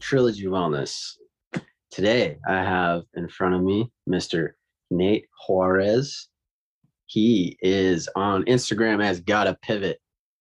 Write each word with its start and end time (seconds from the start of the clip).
Trilogy 0.00 0.46
Wellness. 0.46 1.14
Today, 1.90 2.38
I 2.46 2.56
have 2.56 3.02
in 3.14 3.28
front 3.28 3.54
of 3.54 3.62
me 3.62 3.90
Mr. 4.08 4.50
Nate 4.90 5.26
Juarez. 5.46 6.28
He 7.06 7.56
is 7.62 8.08
on 8.14 8.44
Instagram 8.44 9.02
as 9.02 9.20
Gotta 9.20 9.56
Pivot, 9.62 9.98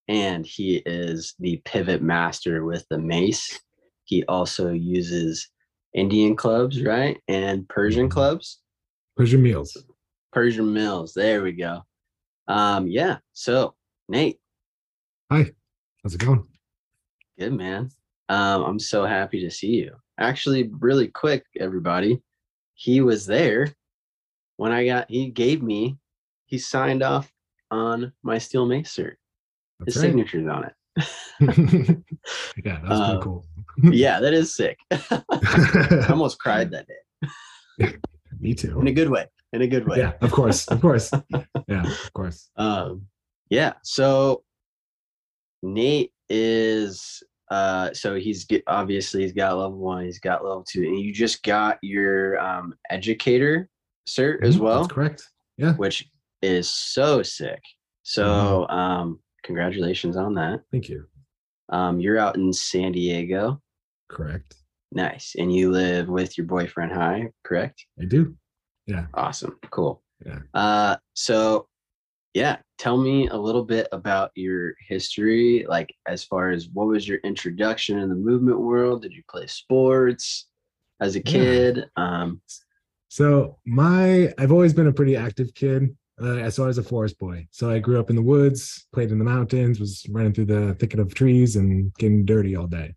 and 0.08 0.45
he 0.45 0.83
is 0.85 1.33
the 1.39 1.61
pivot 1.66 2.02
master 2.02 2.66
with 2.66 2.85
the 2.89 3.00
mace. 3.00 3.59
He 4.03 4.23
also 4.25 4.72
uses 4.72 5.50
Indian 5.94 6.35
clubs, 6.35 6.81
right? 6.83 7.17
And 7.28 7.67
Persian 7.69 8.09
clubs. 8.09 8.61
Persian 9.16 9.41
meals. 9.41 9.75
Persian 10.33 10.73
mills. 10.73 11.13
There 11.13 11.44
we 11.44 11.53
go. 11.53 11.81
Um, 12.47 12.88
yeah. 12.88 13.17
So, 13.33 13.75
Nate, 14.09 14.39
Hi. 15.30 15.52
How's 16.02 16.16
it 16.16 16.19
going? 16.19 16.47
Good 17.38 17.52
man. 17.52 17.89
Um, 18.30 18.64
I'm 18.64 18.80
so 18.80 19.06
happy 19.06 19.42
to 19.42 19.52
see 19.52 19.67
you. 19.75 19.95
Actually, 20.20 20.70
really 20.80 21.08
quick, 21.08 21.45
everybody. 21.59 22.22
He 22.73 23.02
was 23.02 23.25
there 23.25 23.67
when 24.58 24.72
I 24.72 24.86
got. 24.86 25.09
He 25.09 25.30
gave 25.30 25.61
me. 25.64 25.97
He 26.45 26.58
signed 26.58 27.03
off 27.03 27.31
on 27.72 28.14
my 28.23 28.38
steel 28.38 28.66
mace 28.66 28.95
cert. 28.95 29.16
His 29.86 29.95
right. 29.97 30.02
signature's 30.03 30.47
on 30.47 30.66
it. 30.66 30.73
yeah, 32.66 32.80
that 32.80 32.84
was 32.89 33.00
Uh, 33.00 33.08
pretty 33.09 33.23
cool. 33.23 33.45
yeah, 33.94 34.19
that 34.19 34.34
is 34.34 34.56
sick. 34.56 34.78
I 34.91 36.08
almost 36.09 36.39
cried 36.39 36.72
that 36.72 36.88
day 36.88 37.94
Me 38.39 38.56
too. 38.56 38.80
in 38.80 38.88
a 38.88 38.91
good 38.91 39.09
way. 39.09 39.28
In 39.53 39.62
a 39.62 39.67
good 39.67 39.88
way. 39.88 40.00
Yeah, 40.00 40.14
of 40.22 40.31
course, 40.31 40.67
of 40.67 40.81
course. 40.81 41.12
Yeah, 41.67 41.84
of 41.86 42.14
course. 42.14 42.50
Um, 42.58 43.03
yeah. 43.50 43.73
So 43.84 44.44
Nate 45.62 46.12
is 46.30 47.22
uh 47.50 47.94
so 47.94 48.16
he's 48.16 48.45
get, 48.45 48.64
obviously 48.67 49.22
he's 49.22 49.34
got 49.34 49.58
level 49.58 49.78
one, 49.78 50.03
he's 50.06 50.20
got 50.20 50.44
level 50.44 50.64
two, 50.67 50.84
and 50.84 51.00
you 51.00 51.14
just 51.14 51.44
got 51.44 51.78
your 51.81 52.40
um 52.40 52.73
educator 52.90 53.70
cert 54.08 54.44
as 54.44 54.58
Mhm, 54.58 54.62
well, 54.62 54.81
That's 54.84 54.94
correct. 54.94 55.23
Yeah. 55.58 55.73
which 55.75 56.09
is 56.42 56.70
so 56.70 57.23
sick. 57.23 57.62
So 58.03 58.23
Mm-hmm. 58.70 58.78
um 58.78 59.20
congratulations 59.44 60.18
on 60.18 60.34
that. 60.36 60.62
Thank 60.72 60.90
you. 60.90 61.06
Um 61.70 62.00
you're 62.00 62.18
out 62.20 62.36
in 62.36 62.52
San 62.53 62.92
Diego. 62.92 63.62
Correct. 64.09 64.56
Nice. 64.91 65.36
And 65.38 65.53
you 65.53 65.72
live 65.72 66.07
with 66.07 66.38
your 66.38 66.47
boyfriend 66.47 66.91
high, 66.94 67.30
correct? 67.44 67.86
I 68.02 68.06
do. 68.06 68.36
Yeah. 68.86 69.07
Awesome. 69.13 69.57
Cool. 69.69 70.02
Yeah. 70.25 70.40
Uh 70.53 70.96
so 71.13 71.68
yeah, 72.33 72.57
tell 72.77 72.97
me 72.97 73.27
a 73.29 73.35
little 73.38 73.63
bit 73.63 73.88
about 73.91 74.31
your 74.35 74.73
history, 74.88 75.65
like 75.67 75.93
as 76.07 76.23
far 76.23 76.51
as 76.51 76.69
what 76.69 76.88
was 76.88 77.07
your 77.07 77.17
introduction 77.23 77.99
in 77.99 78.09
the 78.09 78.15
movement 78.15 78.59
world? 78.59 79.01
Did 79.01 79.13
you 79.13 79.23
play 79.29 79.47
sports 79.47 80.47
as 80.99 81.15
a 81.15 81.19
Yeah. 81.19 81.23
kid? 81.31 81.89
Um 81.95 82.41
So 83.09 83.57
my, 83.65 84.33
I've 84.38 84.51
always 84.51 84.73
been 84.73 84.88
a 84.88 84.93
pretty 84.93 85.15
active 85.15 85.53
kid. 85.53 85.95
Uh, 86.21 86.49
so 86.49 86.63
I 86.63 86.67
was 86.67 86.79
a 86.79 86.83
forest 86.83 87.17
boy. 87.19 87.47
So 87.51 87.69
I 87.69 87.77
grew 87.79 87.99
up 87.99 88.09
in 88.09 88.15
the 88.15 88.23
woods, 88.23 88.88
played 88.91 89.11
in 89.11 89.19
the 89.19 89.25
mountains, 89.25 89.79
was 89.79 90.03
running 90.09 90.33
through 90.33 90.45
the 90.47 90.73
thicket 90.75 90.99
of 90.99 91.13
trees 91.13 91.55
and 91.57 91.94
getting 91.95 92.25
dirty 92.25 92.55
all 92.55 92.65
day, 92.65 92.95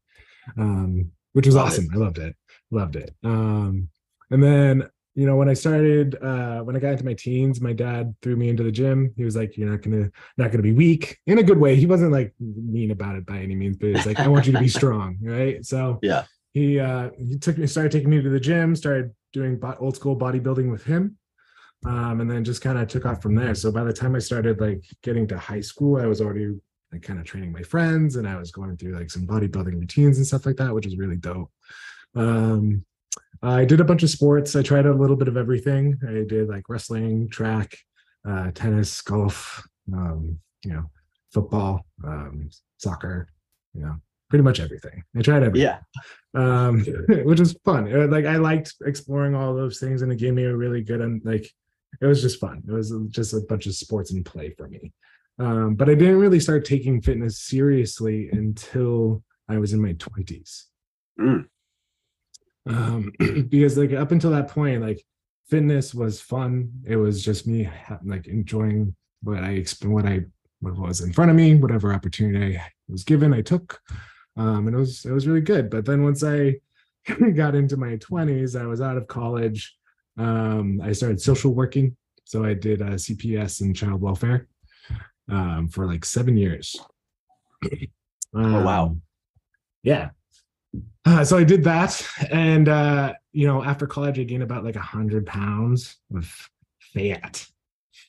um, 0.59 1.11
which 1.35 1.45
was 1.47 1.55
Love 1.55 1.67
it. 1.67 1.69
awesome. 1.69 1.89
I 1.93 1.97
loved 1.99 2.19
it. 2.19 2.35
Loved 2.71 2.97
it. 2.97 3.15
Um, 3.23 3.89
and 4.31 4.43
then, 4.43 4.89
you 5.15 5.27
know, 5.27 5.37
when 5.37 5.49
I 5.49 5.55
started, 5.55 6.17
uh, 6.23 6.61
when 6.61 6.77
I 6.77 6.79
got 6.79 6.93
into 6.93 7.05
my 7.05 7.15
teens, 7.15 7.61
my 7.61 7.73
dad 7.73 8.15
threw 8.23 8.37
me 8.37 8.49
into 8.49 8.63
the 8.63 8.71
gym. 8.73 9.13
He 9.17 9.25
was 9.25 9.37
like, 9.37 9.57
"You're 9.57 9.69
not 9.71 9.83
gonna, 9.83 10.11
not 10.39 10.51
gonna 10.53 10.63
be 10.63 10.73
weak." 10.73 11.19
In 11.27 11.39
a 11.39 11.43
good 11.43 11.59
way. 11.59 11.75
He 11.77 11.87
wasn't 11.87 12.13
like 12.13 12.33
mean 12.39 12.91
about 12.93 13.17
it 13.17 13.27
by 13.27 13.39
any 13.39 13.55
means, 13.57 13.77
but 13.77 13.91
it's 13.91 14.07
like, 14.07 14.21
"I 14.21 14.29
want 14.29 14.47
you 14.47 14.53
to 14.53 14.59
be 14.59 14.69
strong." 14.81 15.19
Right. 15.21 15.65
So 15.65 15.99
Yeah. 16.03 16.25
he 16.53 16.79
uh 16.81 17.11
he 17.19 17.39
took 17.39 17.59
me 17.59 17.67
started 17.67 17.93
taking 17.93 18.11
me 18.11 18.21
to 18.23 18.29
the 18.31 18.41
gym 18.41 18.75
started 18.75 19.13
doing 19.33 19.61
old 19.79 19.95
school 19.97 20.17
bodybuilding 20.19 20.69
with 20.71 20.83
him 20.85 21.17
um 21.87 22.21
and 22.21 22.31
then 22.31 22.43
just 22.45 22.61
kind 22.61 22.77
of 22.79 22.89
took 22.89 23.07
off 23.07 23.23
from 23.23 23.35
there 23.37 23.55
so 23.55 23.71
by 23.71 23.85
the 23.85 23.93
time 23.93 24.17
i 24.17 24.19
started 24.19 24.61
like 24.61 24.85
getting 25.03 25.27
to 25.29 25.39
high 25.39 25.61
school 25.61 25.97
i 26.01 26.07
was 26.07 26.21
already 26.21 26.49
like 26.93 27.03
kind 27.03 27.21
of 27.21 27.25
training 27.25 27.53
my 27.53 27.63
friends 27.63 28.17
and 28.17 28.29
i 28.29 28.37
was 28.37 28.51
going 28.51 28.77
through 28.77 28.93
like 28.99 29.11
some 29.11 29.27
bodybuilding 29.27 29.79
routines 29.79 30.19
and 30.19 30.27
stuff 30.27 30.45
like 30.45 30.57
that 30.57 30.75
which 30.75 30.85
was 30.87 30.99
really 30.99 31.17
dope 31.17 31.51
um 32.17 32.85
i 33.43 33.65
did 33.65 33.81
a 33.81 33.85
bunch 33.85 34.03
of 34.03 34.11
sports. 34.11 34.55
I 34.57 34.63
tried 34.63 34.87
a 34.87 34.93
little 34.95 35.17
bit 35.17 35.29
of 35.29 35.37
everything. 35.37 35.99
I 36.07 36.25
did 36.29 36.49
like 36.49 36.69
wrestling 36.69 37.29
track 37.31 37.77
uh 38.29 38.51
tennis 38.53 39.01
golf 39.01 39.63
um 39.95 40.39
you 40.65 40.73
know 40.75 40.85
football 41.33 41.87
um 42.05 42.51
soccer 42.79 43.29
you 43.75 43.81
know 43.83 43.97
pretty 44.29 44.43
much 44.45 44.61
everything. 44.61 45.03
I 45.17 45.23
tried 45.23 45.43
everything. 45.43 45.71
Yeah. 45.71 45.79
um 46.35 46.85
which 47.25 47.41
was 47.41 47.57
fun. 47.65 47.93
Uh, 47.93 48.07
like 48.09 48.27
i 48.27 48.37
liked 48.37 48.75
exploring 48.85 49.35
all 49.35 49.55
those 49.55 49.79
things 49.81 50.03
and 50.03 50.13
it 50.13 50.17
gave 50.19 50.35
me 50.35 50.45
a 50.45 50.57
really 50.57 50.83
good 50.83 51.01
and 51.01 51.21
like 51.25 51.49
it 52.01 52.07
was 52.07 52.23
just 52.23 52.39
fun. 52.41 52.63
It 52.69 52.73
was 52.73 52.95
just 53.09 53.33
a 53.35 53.41
bunch 53.49 53.67
of 53.67 53.75
sports 53.75 54.13
and 54.13 54.25
play 54.25 54.51
for 54.57 54.69
me. 54.69 54.93
Um 55.39 55.75
but 55.77 55.89
i 55.89 55.95
didn't 55.95 56.21
really 56.21 56.41
start 56.41 56.65
taking 56.65 57.01
fitness 57.01 57.41
seriously 57.41 58.29
until 58.33 59.23
i 59.49 59.57
was 59.59 59.73
in 59.73 59.81
my 59.83 59.95
20s 59.95 60.65
Mm. 61.19 61.47
Um 62.67 63.13
because 63.49 63.77
like 63.79 63.93
up 63.93 64.13
until 64.13 64.31
that 64.31 64.49
point 64.49 64.83
like 64.83 65.03
fitness 65.49 65.93
was 65.93 66.21
fun. 66.21 66.71
It 66.87 66.97
was 66.97 67.25
just 67.25 67.47
me 67.47 67.69
like 68.05 68.29
enjoying 68.29 68.95
what 69.23 69.43
i 69.43 69.65
what 69.83 70.07
i 70.07 70.21
what 70.61 70.79
was 70.79 71.03
in 71.03 71.13
front 71.13 71.31
of 71.31 71.37
me 71.37 71.55
whatever 71.57 71.93
opportunity 71.93 72.57
i 72.57 72.73
was 72.89 73.05
given 73.05 73.35
i 73.35 73.43
took. 73.43 73.81
Um 74.37 74.67
and 74.67 74.75
it 74.75 74.79
was 74.79 75.05
it 75.05 75.13
was 75.13 75.27
really 75.27 75.41
good. 75.41 75.71
But 75.71 75.85
then 75.85 76.05
once 76.05 76.23
i 76.23 76.57
got 77.35 77.55
into 77.55 77.77
my 77.77 77.97
20s 77.97 78.61
i 78.61 78.67
was 78.67 78.81
out 78.81 78.97
of 78.97 79.09
college. 79.09 79.77
Um 80.17 80.81
i 80.83 80.93
started 80.93 81.21
social 81.21 81.53
working. 81.53 81.97
So 82.25 82.45
i 82.45 82.55
did 82.55 82.81
uh, 82.81 82.97
cps 82.97 83.61
and 83.61 83.75
child 83.75 84.01
welfare 84.01 84.47
um 85.31 85.69
for 85.69 85.87
like 85.87 86.05
seven 86.05 86.37
years. 86.37 86.77
Oh, 88.33 88.63
wow. 88.63 88.85
Um, 88.85 89.03
yeah 89.83 90.11
uh, 91.05 91.25
so 91.25 91.37
I 91.39 91.45
did 91.45 91.65
that, 91.65 92.07
and 92.31 92.69
uh, 92.69 93.15
you 93.33 93.47
know, 93.47 93.63
after 93.65 93.87
college, 93.87 94.19
I 94.19 94.25
gained 94.25 94.43
about 94.43 94.65
like 94.65 94.77
a 94.77 94.81
hundred 94.81 95.27
pounds 95.27 95.97
of 96.15 96.49
fat. 96.95 97.47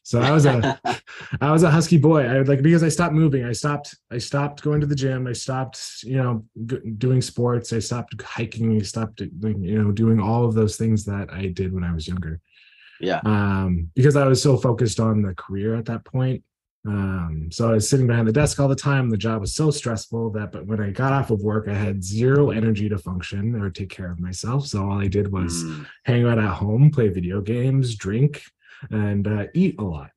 So 0.04 0.20
I 0.20 0.32
was 0.32 0.46
a, 0.46 0.80
I 1.42 1.52
was 1.52 1.64
a 1.64 1.72
husky 1.72 1.98
boy. 1.98 2.26
I 2.26 2.38
would 2.38 2.48
like 2.48 2.62
because 2.62 2.84
I 2.84 2.90
stopped 2.90 3.14
moving. 3.14 3.46
I 3.46 3.54
stopped. 3.54 3.96
I 4.12 4.18
stopped 4.18 4.62
going 4.62 4.82
to 4.82 4.88
the 4.88 4.96
gym. 4.96 5.28
I 5.28 5.34
stopped, 5.34 6.04
you 6.04 6.18
know, 6.18 6.44
g- 6.66 6.92
doing 6.98 7.22
sports. 7.22 7.72
I 7.72 7.80
stopped 7.80 8.22
hiking. 8.22 8.78
I 8.78 8.82
stopped, 8.84 9.22
you 9.22 9.84
know, 9.84 9.92
doing 9.92 10.20
all 10.20 10.44
of 10.46 10.54
those 10.54 10.76
things 10.76 11.06
that 11.06 11.32
I 11.32 11.48
did 11.48 11.72
when 11.74 11.84
I 11.84 11.94
was 11.94 12.08
younger. 12.08 12.42
yeah. 13.00 13.22
Um, 13.26 13.90
because 13.96 14.16
I 14.16 14.26
was 14.26 14.42
so 14.42 14.58
focused 14.58 15.00
on 15.00 15.22
the 15.22 15.34
career 15.36 15.76
at 15.76 15.86
that 15.86 16.04
point. 16.04 16.44
Um, 16.88 17.50
so 17.52 17.70
I 17.70 17.74
was 17.74 17.88
sitting 17.90 18.08
behind 18.08 18.28
the 18.28 18.32
desk 18.34 18.60
all 18.60 18.68
the 18.68 18.76
time. 18.76 19.10
The 19.10 19.18
job 19.18 19.42
was 19.42 19.54
so 19.54 19.70
stressful 19.70 20.32
that 20.32 20.52
but 20.52 20.66
when 20.66 20.82
I 20.82 20.90
got 20.90 21.14
off 21.14 21.30
of 21.30 21.42
work, 21.42 21.68
I 21.68 21.74
had 21.74 22.04
zero 22.04 22.50
energy 22.50 22.90
to 22.90 22.98
function 22.98 23.56
or 23.56 23.70
take 23.70 23.90
care 23.90 24.12
of 24.12 24.20
myself. 24.20 24.66
So 24.68 24.84
all 24.90 25.00
I 25.00 25.08
did 25.08 25.32
was 25.32 25.64
Mm. 25.64 25.86
hang 26.06 26.26
out 26.26 26.40
at 26.40 26.50
home, 26.56 26.90
play 26.90 27.10
video 27.10 27.40
games, 27.42 27.96
drink, 27.96 28.42
and 28.90 29.28
uh, 29.28 29.46
eat 29.54 29.76
a 29.80 29.84
lot. 29.84 30.10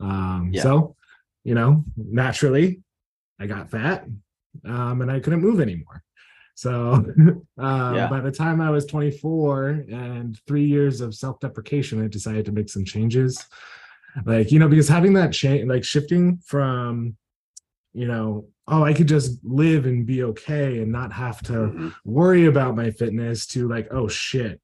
Um, 0.00 0.50
Yeah. 0.52 0.62
So, 0.62 0.96
you 1.44 1.54
know, 1.54 1.84
naturally, 1.96 2.82
I 3.40 3.46
got 3.46 3.70
fat, 3.70 4.06
um, 4.66 5.00
and 5.00 5.10
I 5.10 5.18
couldn't 5.18 5.40
move 5.40 5.60
anymore. 5.60 6.02
So, 6.54 7.06
uh, 7.58 7.92
Yeah. 7.96 8.08
by 8.08 8.20
the 8.20 8.30
time 8.30 8.60
I 8.60 8.68
was 8.68 8.84
24 8.84 9.86
and 9.90 10.38
three 10.46 10.66
years 10.66 11.00
of 11.00 11.14
self-deprecation, 11.14 12.04
I 12.04 12.08
decided 12.08 12.44
to 12.44 12.52
make 12.52 12.68
some 12.68 12.84
changes. 12.84 13.42
Like, 14.24 14.52
you 14.52 14.58
know, 14.58 14.68
because 14.68 14.88
having 14.88 15.14
that 15.14 15.32
change, 15.32 15.68
like 15.68 15.84
shifting 15.84 16.38
from, 16.44 17.16
you 17.92 18.06
know, 18.06 18.46
oh, 18.68 18.84
I 18.84 18.92
could 18.94 19.08
just 19.08 19.38
live 19.44 19.86
and 19.86 20.06
be 20.06 20.22
okay 20.24 20.80
and 20.80 20.92
not 20.92 21.12
have 21.12 21.42
to 21.44 21.52
Mhm. 21.52 21.94
worry 22.04 22.44
about 22.46 22.76
my 22.76 22.90
fitness 22.90 23.46
to 23.48 23.68
like, 23.68 23.88
oh 23.90 24.08
shit, 24.08 24.60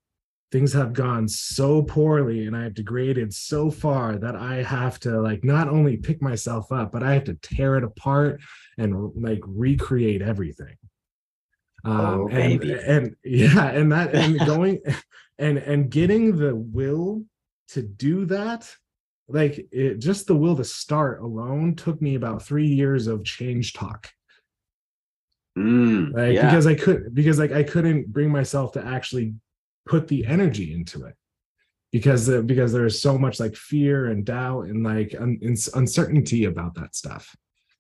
things 0.53 0.73
have 0.73 0.93
gone 0.93 1.29
so 1.29 1.83
poorly 1.83 2.47
and 2.47 2.56
I've 2.56 2.75
degraded 2.75 3.35
so 3.35 3.71
far 3.71 4.17
that 4.19 4.37
I 4.37 4.62
have 4.62 4.99
to 5.00 5.21
like 5.21 5.45
not 5.45 5.69
only 5.69 5.97
pick 5.97 6.23
myself 6.23 6.71
up, 6.73 6.93
but 6.93 7.03
I 7.03 7.12
have 7.15 7.25
to 7.25 7.35
tear 7.35 7.77
it 7.77 7.85
apart 7.85 8.41
and 8.79 9.12
like 9.21 9.41
recreate 9.44 10.23
everything. 10.23 10.77
Oh, 11.85 12.25
Um, 12.29 12.31
and, 12.31 12.62
and 12.65 13.17
yeah, 13.25 13.71
and 13.71 13.93
that 13.93 14.15
and 14.15 14.39
going 14.47 14.81
and 15.39 15.59
and 15.59 15.91
getting 15.91 16.37
the 16.37 16.55
will 16.55 17.25
to 17.69 17.83
do 17.83 18.25
that 18.27 18.75
like 19.29 19.67
it 19.73 19.99
just 19.99 20.27
the 20.27 20.35
will 20.35 20.57
to 20.57 20.65
start 20.65 21.21
alone 21.21 21.75
took 21.77 22.01
me 22.01 22.15
about 22.15 22.43
three 22.43 22.67
years 22.67 23.07
of 23.07 23.25
change 23.25 23.73
talk 23.73 24.11
Mm. 25.57 26.15
like 26.15 26.35
yeah. 26.35 26.47
because 26.47 26.67
i 26.69 26.75
could 26.75 27.13
because 27.15 27.39
like 27.39 27.51
i 27.51 27.65
couldn't 27.65 28.07
bring 28.13 28.31
myself 28.31 28.73
to 28.73 28.85
actually 28.85 29.35
put 29.87 30.07
the 30.07 30.25
energy 30.25 30.73
into 30.73 31.05
it 31.05 31.17
because 31.91 32.29
uh, 32.31 32.43
because 32.43 32.73
there's 32.73 33.01
so 33.03 33.19
much 33.19 33.41
like 33.41 33.57
fear 33.57 34.07
and 34.07 34.25
doubt 34.25 34.67
and 34.67 34.85
like 34.85 35.17
un- 35.19 35.41
uncertainty 35.75 36.45
about 36.45 36.75
that 36.75 36.95
stuff 36.95 37.35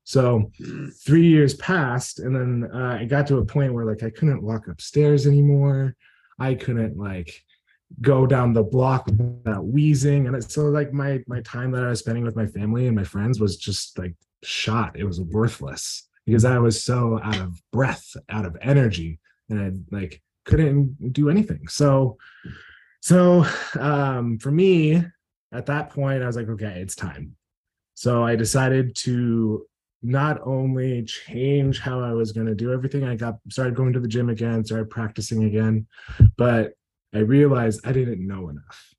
So 0.04 0.50
Mm. 0.60 0.90
three 1.06 1.28
years 1.28 1.54
passed, 1.54 2.18
and 2.18 2.34
then 2.34 2.52
uh, 2.72 2.98
it 3.02 3.08
got 3.08 3.26
to 3.28 3.36
a 3.38 3.44
point 3.44 3.74
where 3.74 3.84
like 3.84 4.02
I 4.02 4.10
couldn't 4.10 4.42
walk 4.42 4.66
upstairs 4.66 5.26
anymore. 5.26 5.94
I 6.38 6.54
couldn't 6.54 6.96
like 6.96 7.30
go 8.02 8.26
down 8.26 8.52
the 8.52 8.62
block 8.62 9.06
without 9.06 9.66
wheezing, 9.66 10.26
and 10.26 10.36
it, 10.36 10.50
so 10.50 10.66
like 10.66 10.92
my 10.92 11.22
my 11.26 11.40
time 11.42 11.70
that 11.72 11.84
I 11.84 11.88
was 11.88 12.00
spending 12.00 12.24
with 12.24 12.36
my 12.36 12.46
family 12.46 12.86
and 12.86 12.96
my 12.96 13.04
friends 13.04 13.40
was 13.40 13.56
just 13.56 13.98
like 13.98 14.14
shot. 14.42 14.98
It 14.98 15.04
was 15.04 15.20
worthless 15.20 16.08
because 16.26 16.44
I 16.44 16.58
was 16.58 16.82
so 16.84 17.20
out 17.22 17.40
of 17.40 17.60
breath, 17.72 18.16
out 18.28 18.44
of 18.44 18.56
energy, 18.60 19.18
and 19.48 19.60
I 19.60 19.96
like 19.96 20.22
couldn't 20.44 21.12
do 21.12 21.30
anything. 21.30 21.68
So, 21.68 22.16
so 23.00 23.46
um, 23.78 24.38
for 24.38 24.50
me 24.50 25.02
at 25.52 25.66
that 25.66 25.90
point, 25.90 26.22
I 26.22 26.26
was 26.26 26.36
like, 26.36 26.48
okay, 26.48 26.80
it's 26.80 26.94
time. 26.94 27.36
So 27.94 28.24
I 28.24 28.36
decided 28.36 28.94
to 28.96 29.66
not 30.02 30.40
only 30.44 31.04
change 31.04 31.80
how 31.80 32.00
I 32.00 32.12
was 32.12 32.32
going 32.32 32.46
to 32.46 32.54
do 32.54 32.72
everything, 32.72 33.04
I 33.04 33.16
got 33.16 33.38
started 33.50 33.74
going 33.74 33.92
to 33.94 34.00
the 34.00 34.08
gym 34.08 34.28
again, 34.28 34.64
started 34.64 34.90
practicing 34.90 35.44
again, 35.44 35.86
but 36.36 36.74
I 37.14 37.18
realized 37.18 37.86
I 37.86 37.92
didn't 37.92 38.26
know 38.26 38.48
enough. 38.48 38.94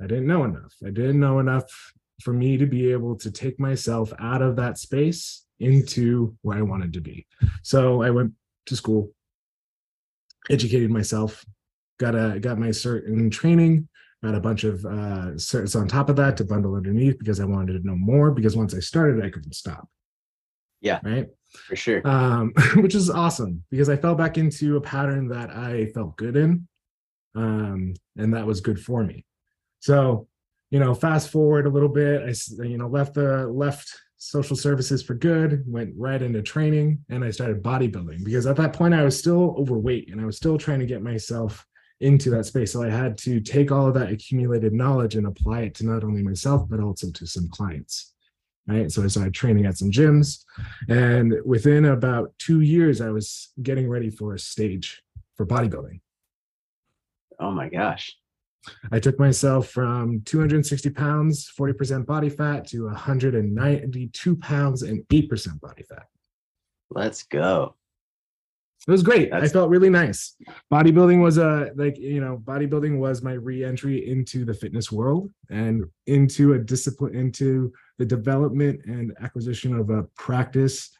I 0.00 0.06
didn't 0.06 0.26
know 0.26 0.44
enough. 0.44 0.74
I 0.84 0.90
didn't 0.90 1.20
know 1.20 1.40
enough 1.40 1.92
for 2.22 2.32
me 2.32 2.56
to 2.56 2.66
be 2.66 2.90
able 2.90 3.16
to 3.16 3.30
take 3.30 3.60
myself 3.60 4.12
out 4.18 4.40
of 4.40 4.56
that 4.56 4.78
space 4.78 5.44
into 5.58 6.36
where 6.40 6.58
I 6.58 6.62
wanted 6.62 6.94
to 6.94 7.00
be. 7.00 7.26
So 7.62 8.02
I 8.02 8.10
went 8.10 8.32
to 8.66 8.76
school, 8.76 9.12
educated 10.48 10.90
myself, 10.90 11.44
got 11.98 12.14
a 12.14 12.40
got 12.40 12.58
my 12.58 12.68
cert 12.68 13.06
in 13.06 13.28
training, 13.28 13.88
got 14.22 14.34
a 14.34 14.40
bunch 14.40 14.64
of 14.64 14.84
uh 14.86 15.36
certs 15.36 15.78
on 15.78 15.86
top 15.86 16.08
of 16.08 16.16
that 16.16 16.38
to 16.38 16.44
bundle 16.44 16.76
underneath 16.76 17.18
because 17.18 17.40
I 17.40 17.44
wanted 17.44 17.74
to 17.74 17.86
know 17.86 17.96
more 17.96 18.30
because 18.30 18.56
once 18.56 18.74
I 18.74 18.80
started, 18.80 19.22
I 19.22 19.28
couldn't 19.28 19.54
stop. 19.54 19.86
Yeah. 20.80 21.00
Right 21.04 21.28
For 21.66 21.76
sure. 21.76 22.06
um, 22.06 22.52
which 22.76 22.94
is 22.94 23.10
awesome 23.10 23.64
because 23.70 23.88
I 23.88 23.96
fell 23.96 24.14
back 24.14 24.38
into 24.38 24.76
a 24.76 24.80
pattern 24.80 25.28
that 25.28 25.50
I 25.50 25.86
felt 25.86 26.16
good 26.16 26.36
in, 26.36 26.68
um, 27.34 27.94
and 28.16 28.34
that 28.34 28.46
was 28.46 28.60
good 28.60 28.80
for 28.80 29.02
me. 29.02 29.24
So, 29.80 30.28
you 30.70 30.78
know, 30.78 30.94
fast 30.94 31.30
forward 31.30 31.66
a 31.66 31.70
little 31.70 31.88
bit, 31.88 32.22
I, 32.22 32.62
you 32.62 32.78
know 32.78 32.86
left 32.86 33.14
the 33.14 33.46
left 33.46 33.90
social 34.20 34.54
services 34.54 35.02
for 35.02 35.14
good, 35.14 35.64
went 35.66 35.94
right 35.96 36.20
into 36.20 36.42
training, 36.42 37.04
and 37.08 37.24
I 37.24 37.30
started 37.30 37.62
bodybuilding 37.62 38.22
because 38.22 38.46
at 38.46 38.56
that 38.56 38.74
point 38.74 38.94
I 38.94 39.02
was 39.02 39.18
still 39.18 39.56
overweight 39.58 40.10
and 40.10 40.20
I 40.20 40.26
was 40.26 40.36
still 40.36 40.58
trying 40.58 40.80
to 40.80 40.86
get 40.86 41.02
myself 41.02 41.66
into 42.00 42.30
that 42.30 42.46
space. 42.46 42.72
So 42.72 42.82
I 42.82 42.90
had 42.90 43.16
to 43.18 43.40
take 43.40 43.72
all 43.72 43.88
of 43.88 43.94
that 43.94 44.10
accumulated 44.10 44.72
knowledge 44.72 45.16
and 45.16 45.26
apply 45.26 45.62
it 45.62 45.74
to 45.76 45.86
not 45.86 46.04
only 46.04 46.22
myself 46.22 46.68
but 46.68 46.80
also 46.80 47.10
to 47.10 47.26
some 47.26 47.48
clients. 47.48 48.14
Right. 48.70 48.90
So 48.90 49.02
I 49.02 49.08
started 49.08 49.34
training 49.34 49.66
at 49.66 49.76
some 49.76 49.90
gyms. 49.90 50.44
And 50.88 51.34
within 51.44 51.86
about 51.86 52.32
two 52.38 52.60
years, 52.60 53.00
I 53.00 53.10
was 53.10 53.52
getting 53.60 53.88
ready 53.88 54.10
for 54.10 54.34
a 54.34 54.38
stage 54.38 55.02
for 55.36 55.44
bodybuilding. 55.44 56.00
Oh 57.40 57.50
my 57.50 57.68
gosh. 57.68 58.16
I 58.92 59.00
took 59.00 59.18
myself 59.18 59.70
from 59.70 60.20
260 60.24 60.90
pounds, 60.90 61.50
40% 61.58 62.06
body 62.06 62.28
fat, 62.28 62.68
to 62.68 62.84
192 62.84 64.36
pounds 64.36 64.82
and 64.82 65.02
8% 65.08 65.60
body 65.60 65.82
fat. 65.82 66.06
Let's 66.90 67.24
go. 67.24 67.74
It 68.86 68.90
was 68.90 69.02
great. 69.02 69.32
I 69.32 69.46
felt 69.48 69.68
really 69.68 69.90
nice. 69.90 70.36
Bodybuilding 70.72 71.20
was 71.20 71.36
a 71.36 71.70
like 71.76 71.98
you 71.98 72.20
know, 72.20 72.40
bodybuilding 72.42 72.98
was 72.98 73.20
my 73.20 73.34
re-entry 73.34 74.08
into 74.08 74.46
the 74.46 74.54
fitness 74.54 74.90
world 74.90 75.30
and 75.50 75.84
into 76.06 76.54
a 76.54 76.58
discipline, 76.58 77.14
into 77.14 77.72
the 78.00 78.06
development 78.06 78.80
and 78.86 79.12
acquisition 79.20 79.76
of 79.78 79.90
a 79.90 80.04
practice 80.16 80.90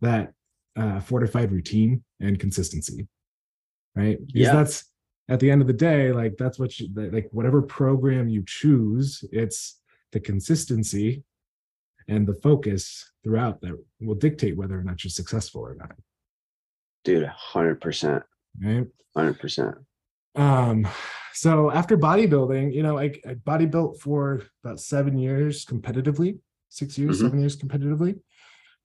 that 0.00 0.32
uh, 0.76 1.00
fortified 1.00 1.50
routine 1.50 2.04
and 2.20 2.38
consistency. 2.38 3.08
Right? 3.96 4.18
Because 4.24 4.40
Yeah. 4.48 4.52
that's 4.54 4.84
at 5.28 5.40
the 5.40 5.50
end 5.50 5.60
of 5.62 5.66
the 5.66 5.72
day, 5.90 6.12
like 6.12 6.36
that's 6.38 6.58
what 6.60 6.78
you 6.78 6.88
like. 6.94 7.28
Whatever 7.32 7.60
program 7.60 8.28
you 8.28 8.44
choose, 8.46 9.24
it's 9.32 9.80
the 10.12 10.20
consistency 10.20 11.24
and 12.06 12.24
the 12.24 12.34
focus 12.34 13.10
throughout 13.24 13.60
that 13.62 13.74
will 14.00 14.14
dictate 14.14 14.56
whether 14.56 14.78
or 14.78 14.84
not 14.84 15.02
you're 15.02 15.10
successful 15.10 15.62
or 15.62 15.74
not. 15.74 15.96
Dude, 17.02 17.24
100%. 17.26 18.22
Right? 18.62 18.86
100%. 19.16 19.76
um 20.36 20.86
so 21.32 21.70
after 21.70 21.96
bodybuilding 21.96 22.74
you 22.74 22.82
know 22.82 22.96
I, 22.98 23.06
I 23.28 23.34
bodybuilt 23.34 24.00
for 24.00 24.42
about 24.64 24.78
seven 24.80 25.16
years 25.16 25.64
competitively 25.64 26.38
six 26.74 26.98
years 26.98 27.18
Mhm. 27.18 27.22
seven 27.22 27.38
years 27.40 27.56
competitively 27.56 28.18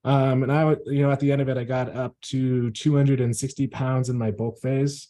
um 0.05 0.43
and 0.43 0.51
i 0.51 0.63
would 0.63 0.79
you 0.85 1.01
know 1.01 1.11
at 1.11 1.19
the 1.19 1.31
end 1.31 1.41
of 1.41 1.49
it 1.49 1.57
i 1.57 1.63
got 1.63 1.93
up 1.95 2.15
to 2.21 2.69
260 2.71 3.67
pounds 3.67 4.09
in 4.09 4.17
my 4.17 4.31
bulk 4.31 4.57
phase 4.61 5.09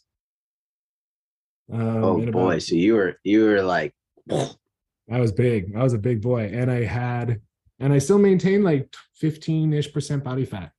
um 1.72 2.04
Oh 2.04 2.18
in 2.20 2.30
boy. 2.30 2.50
about- 2.52 2.62
So 2.62 2.74
you 2.74 2.94
were 2.94 3.16
you 3.22 3.44
were 3.44 3.62
like 3.62 3.94
i 4.30 5.20
was 5.20 5.32
big 5.32 5.74
i 5.76 5.82
was 5.82 5.92
a 5.92 5.98
big 5.98 6.20
boy 6.22 6.42
and 6.52 6.70
i 6.70 6.82
had 6.84 7.40
and 7.78 7.92
i 7.92 7.98
still 7.98 8.18
maintained 8.18 8.64
like 8.64 8.92
15ish 9.22 9.92
percent 9.92 10.24
body 10.24 10.44
fat 10.44 10.72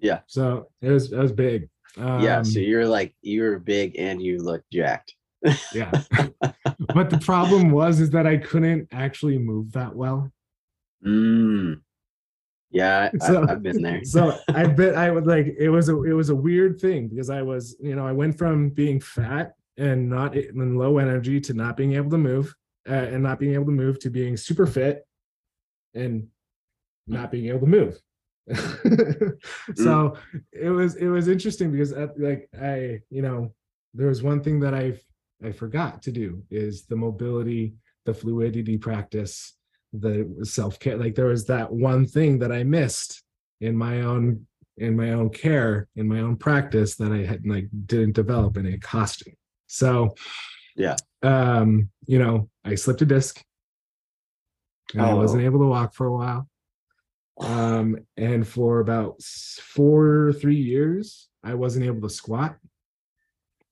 Yeah. 0.00 0.20
so 0.26 0.70
it 0.80 0.90
was 0.90 1.12
it 1.12 1.18
was 1.18 1.32
big 1.32 1.68
um, 1.98 2.20
yeah. 2.22 2.42
So 2.42 2.60
you're 2.60 2.86
like 2.86 3.16
you 3.20 3.42
were 3.42 3.58
big 3.58 3.96
and 3.98 4.22
you 4.22 4.38
look 4.38 4.62
jacked. 4.72 5.12
yeah 5.74 5.90
but 6.94 7.10
the 7.10 7.18
problem 7.30 7.70
was 7.72 7.98
is 8.00 8.10
that 8.10 8.26
i 8.26 8.36
couldn't 8.36 8.86
actually 8.92 9.38
move 9.38 9.72
that 9.72 9.94
well 9.94 10.30
Mm. 11.06 11.80
Yeah, 12.70 13.10
I, 13.22 13.26
So- 13.26 13.46
I've 13.48 13.62
been 13.62 13.82
there. 13.82 14.04
so 14.04 14.38
i 14.54 14.64
bet 14.80 14.94
i 14.94 15.10
would 15.10 15.26
like 15.26 15.46
it 15.58 15.68
was 15.70 15.88
a 15.88 16.02
it 16.04 16.12
was 16.12 16.28
a 16.30 16.34
weird 16.34 16.80
thing 16.80 17.08
because 17.08 17.30
i 17.30 17.42
was 17.42 17.76
you 17.80 17.96
know 17.96 18.06
i 18.06 18.12
went 18.12 18.38
from 18.38 18.70
being 18.70 19.00
fat 19.00 19.54
and 19.76 20.08
not 20.08 20.36
in 20.36 20.76
low 20.76 20.98
energy 20.98 21.40
to 21.40 21.54
not 21.54 21.76
being 21.76 21.94
able 21.94 22.10
to 22.10 22.18
move 22.18 22.54
uh, 22.88 22.92
and 22.92 23.22
not 23.22 23.38
being 23.40 23.54
able 23.54 23.64
to 23.66 23.72
move 23.72 23.98
to 23.98 24.10
being 24.10 24.36
super 24.36 24.66
fit 24.66 25.06
and 25.94 26.26
not 27.06 27.30
being 27.32 27.46
able 27.48 27.60
to 27.60 27.66
move 27.66 27.98
so 29.76 30.14
it 30.52 30.70
was 30.70 30.96
it 30.96 31.08
was 31.08 31.28
interesting 31.28 31.70
because 31.72 31.92
at, 31.92 32.18
like 32.20 32.48
i 32.60 33.00
you 33.10 33.22
know 33.22 33.52
there 33.94 34.08
was 34.08 34.22
one 34.22 34.42
thing 34.42 34.60
that 34.60 34.74
i 34.74 34.92
i 35.44 35.50
forgot 35.52 36.02
to 36.02 36.12
do 36.12 36.42
is 36.50 36.84
the 36.86 36.96
mobility 36.96 37.74
the 38.06 38.14
fluidity 38.14 38.76
practice 38.78 39.54
the 39.92 40.28
self-care 40.44 40.96
like 40.96 41.14
there 41.14 41.26
was 41.26 41.46
that 41.46 41.70
one 41.72 42.06
thing 42.06 42.38
that 42.38 42.52
i 42.52 42.62
missed 42.62 43.22
in 43.60 43.76
my 43.76 44.02
own 44.02 44.46
in 44.78 44.96
my 44.96 45.10
own 45.12 45.28
care 45.28 45.88
in 45.96 46.06
my 46.08 46.20
own 46.20 46.36
practice 46.36 46.94
that 46.96 47.10
i 47.12 47.18
had 47.24 47.44
like 47.46 47.66
didn't 47.86 48.12
develop 48.14 48.56
and 48.56 48.68
it 48.68 48.80
cost 48.80 49.26
me 49.26 49.34
so 49.66 50.14
Yeah. 50.76 50.96
um 51.22 51.88
you 52.06 52.18
know 52.18 52.48
i 52.64 52.76
slipped 52.76 53.02
a 53.02 53.06
disc 53.06 53.42
and 54.94 55.02
i 55.02 55.12
wasn't 55.14 55.42
Oh. 55.42 55.46
able 55.46 55.58
to 55.60 55.66
walk 55.66 55.92
for 55.94 56.06
a 56.06 56.12
while 56.12 56.48
um 57.40 57.96
and 58.16 58.46
for 58.46 58.80
about 58.80 59.20
four 59.22 60.32
three 60.34 60.56
years 60.60 61.28
i 61.42 61.54
wasn't 61.54 61.84
able 61.84 62.02
to 62.02 62.14
squat 62.14 62.56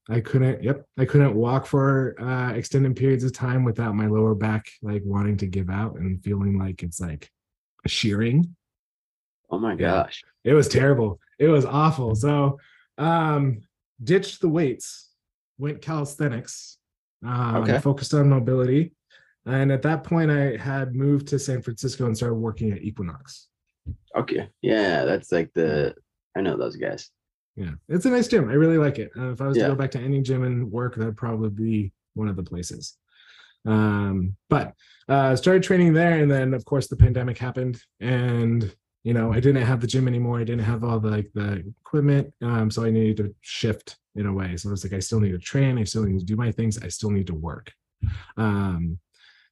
i 0.08 0.20
couldn't 0.20 0.62
yep 0.62 0.84
i 0.98 1.04
couldn't 1.04 1.34
walk 1.34 1.66
for 1.66 2.14
uh 2.20 2.52
extended 2.52 2.96
periods 2.96 3.24
of 3.24 3.32
time 3.32 3.64
without 3.64 3.94
my 3.94 4.06
lower 4.06 4.34
back 4.34 4.66
like 4.82 5.02
wanting 5.04 5.36
to 5.36 5.46
give 5.46 5.68
out 5.70 5.96
and 5.96 6.22
feeling 6.22 6.58
like 6.58 6.82
it's 6.82 7.00
like 7.00 7.30
shearing 7.86 8.54
Oh 9.50 9.58
my 9.58 9.72
Yeah. 9.72 10.02
gosh. 10.04 10.22
it 10.44 10.52
was 10.54 10.68
terrible 10.68 11.20
it 11.38 11.48
was 11.48 11.64
awful 11.64 12.14
so 12.14 12.58
um 12.98 13.60
ditched 14.02 14.40
the 14.40 14.48
weights 14.48 15.10
went 15.58 15.80
calisthenics 15.82 16.78
um 17.24 17.56
Okay. 17.62 17.78
focused 17.78 18.14
on 18.14 18.28
mobility 18.28 18.92
and 19.46 19.72
at 19.72 19.82
that 19.82 20.04
point 20.04 20.30
i 20.30 20.56
had 20.56 20.94
moved 20.94 21.28
to 21.28 21.38
san 21.38 21.62
francisco 21.62 22.06
and 22.06 22.16
started 22.16 22.34
working 22.34 22.72
at 22.72 22.82
equinox 22.82 23.48
Okay. 24.14 24.48
Yeah, 24.62 25.04
that's 25.06 25.30
like 25.32 25.50
the 25.54 25.94
I 26.36 26.40
know 26.42 26.56
those 26.58 26.76
guys. 26.76 27.10
Yeah, 27.58 27.72
it's 27.88 28.06
a 28.06 28.10
nice 28.10 28.28
gym. 28.28 28.48
I 28.48 28.52
really 28.52 28.78
like 28.78 29.00
it. 29.00 29.10
Uh, 29.18 29.32
if 29.32 29.40
I 29.40 29.48
was 29.48 29.56
Yeah. 29.56 29.64
to 29.64 29.70
go 29.70 29.74
back 29.74 29.90
to 29.92 29.98
any 30.00 30.22
gym 30.22 30.44
and 30.44 30.70
work, 30.70 30.94
that'd 30.94 31.16
probably 31.16 31.50
be 31.50 31.92
one 32.14 32.28
of 32.28 32.36
the 32.36 32.42
places. 32.44 32.96
Um, 33.66 34.36
but 34.48 34.74
uh, 35.08 35.34
started 35.34 35.64
training 35.64 35.92
there, 35.92 36.20
and 36.20 36.30
then 36.30 36.54
of 36.54 36.64
course 36.64 36.86
the 36.86 36.96
pandemic 36.96 37.36
happened, 37.36 37.82
and 37.98 38.72
you 39.02 39.12
know 39.12 39.32
I 39.32 39.40
didn't 39.40 39.64
have 39.66 39.80
the 39.80 39.88
gym 39.88 40.06
anymore. 40.06 40.38
I 40.38 40.44
didn't 40.44 40.64
have 40.66 40.84
all 40.84 41.00
the 41.00 41.10
like 41.10 41.30
the 41.34 41.64
equipment, 41.80 42.32
um, 42.42 42.70
so 42.70 42.84
I 42.84 42.90
needed 42.90 43.16
to 43.16 43.34
shift 43.40 43.96
in 44.14 44.26
a 44.26 44.32
way. 44.32 44.56
So 44.56 44.70
it's 44.70 44.84
like 44.84 44.92
I 44.92 45.00
still 45.00 45.18
need 45.18 45.32
to 45.32 45.38
train. 45.38 45.78
I 45.78 45.84
still 45.84 46.04
need 46.04 46.20
to 46.20 46.24
do 46.24 46.36
my 46.36 46.52
things. 46.52 46.78
I 46.80 46.88
still 46.88 47.10
need 47.10 47.26
to 47.26 47.34
work. 47.34 47.72
Um, 48.36 49.00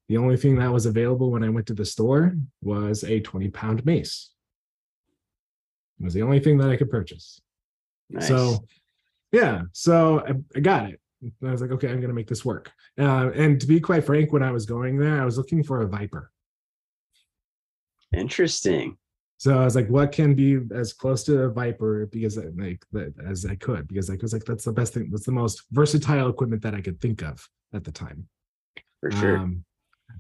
the 0.09 0.19
only 0.19 0.37
thing 0.37 0.55
that 0.57 0.73
was 0.73 0.87
available 0.87 1.33
when 1.33 1.43
I 1.43 1.49
went 1.49 1.67
to 1.67 1.75
the 1.75 1.85
store 1.85 2.37
was 2.63 3.03
a 3.03 3.19
20 3.19 3.49
pound 3.49 3.85
mace. 3.85 4.31
It 5.99 6.05
was 6.05 6.15
the 6.15 6.23
only 6.23 6.39
thing 6.39 6.59
that 6.59 6.71
I 6.71 6.77
could 6.77 6.91
purchase. 6.91 7.41
Nice. 8.11 8.29
So, 8.29 8.65
yeah, 9.33 9.63
so 9.73 10.21
I, 10.21 10.33
I 10.57 10.61
got 10.61 10.91
it. 10.91 11.01
I 11.43 11.51
was 11.51 11.61
like, 11.61 11.71
okay, 11.73 11.91
I'm 11.91 12.01
gonna 12.01 12.13
make 12.13 12.29
this 12.29 12.45
work. 12.45 12.71
Uh, 12.99 13.31
and 13.35 13.61
to 13.61 13.67
be 13.67 13.81
quite 13.81 14.05
frank, 14.05 14.33
when 14.33 14.43
I 14.43 14.51
was 14.51 14.67
going 14.67 14.99
there, 14.99 15.21
I 15.21 15.25
was 15.25 15.39
looking 15.39 15.63
for 15.63 15.83
a 15.83 15.89
ViPR. 15.89 16.27
Interesting. 18.15 18.97
So 19.39 19.59
I 19.59 19.65
was 19.65 19.77
like, 19.77 19.89
what 19.89 20.13
can 20.13 20.35
be 20.35 20.59
as 20.75 20.93
close 20.93 21.23
to 21.25 21.43
a 21.43 21.51
ViPR 21.51 22.11
because 22.11 22.39
I, 22.39 22.45
like 22.57 22.83
that 22.93 23.15
as 23.27 23.45
I 23.45 23.55
could 23.57 23.87
because 23.87 24.09
I 24.09 24.17
was 24.21 24.33
like 24.33 24.45
that's 24.45 24.65
the 24.65 24.73
best 24.73 24.95
thing 24.95 25.09
that's 25.11 25.27
the 25.27 25.33
most 25.33 25.65
versatile 25.73 26.31
equipment 26.31 26.63
that 26.63 26.75
I 26.75 26.81
could 26.81 27.01
think 27.01 27.23
of 27.23 27.47
at 27.75 27.85
the 27.85 27.93
time. 27.93 28.29
For 29.01 29.11
sure. 29.11 29.39
Um, 29.39 29.65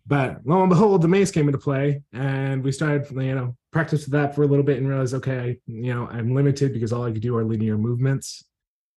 but 0.06 0.40
lo 0.44 0.60
and 0.60 0.70
behold, 0.70 1.02
the 1.02 1.08
mace 1.08 1.30
came 1.30 1.48
into 1.48 1.58
play, 1.58 2.02
and 2.12 2.62
we 2.62 2.72
started, 2.72 3.10
you 3.10 3.34
know, 3.34 3.56
practice 3.72 4.04
with 4.04 4.12
that 4.12 4.34
for 4.34 4.42
a 4.42 4.46
little 4.46 4.64
bit, 4.64 4.78
and 4.78 4.88
realized, 4.88 5.14
okay, 5.14 5.58
you 5.66 5.94
know, 5.94 6.06
I'm 6.08 6.34
limited 6.34 6.72
because 6.72 6.92
all 6.92 7.04
I 7.04 7.12
could 7.12 7.22
do 7.22 7.36
are 7.36 7.44
linear 7.44 7.76
movements. 7.76 8.44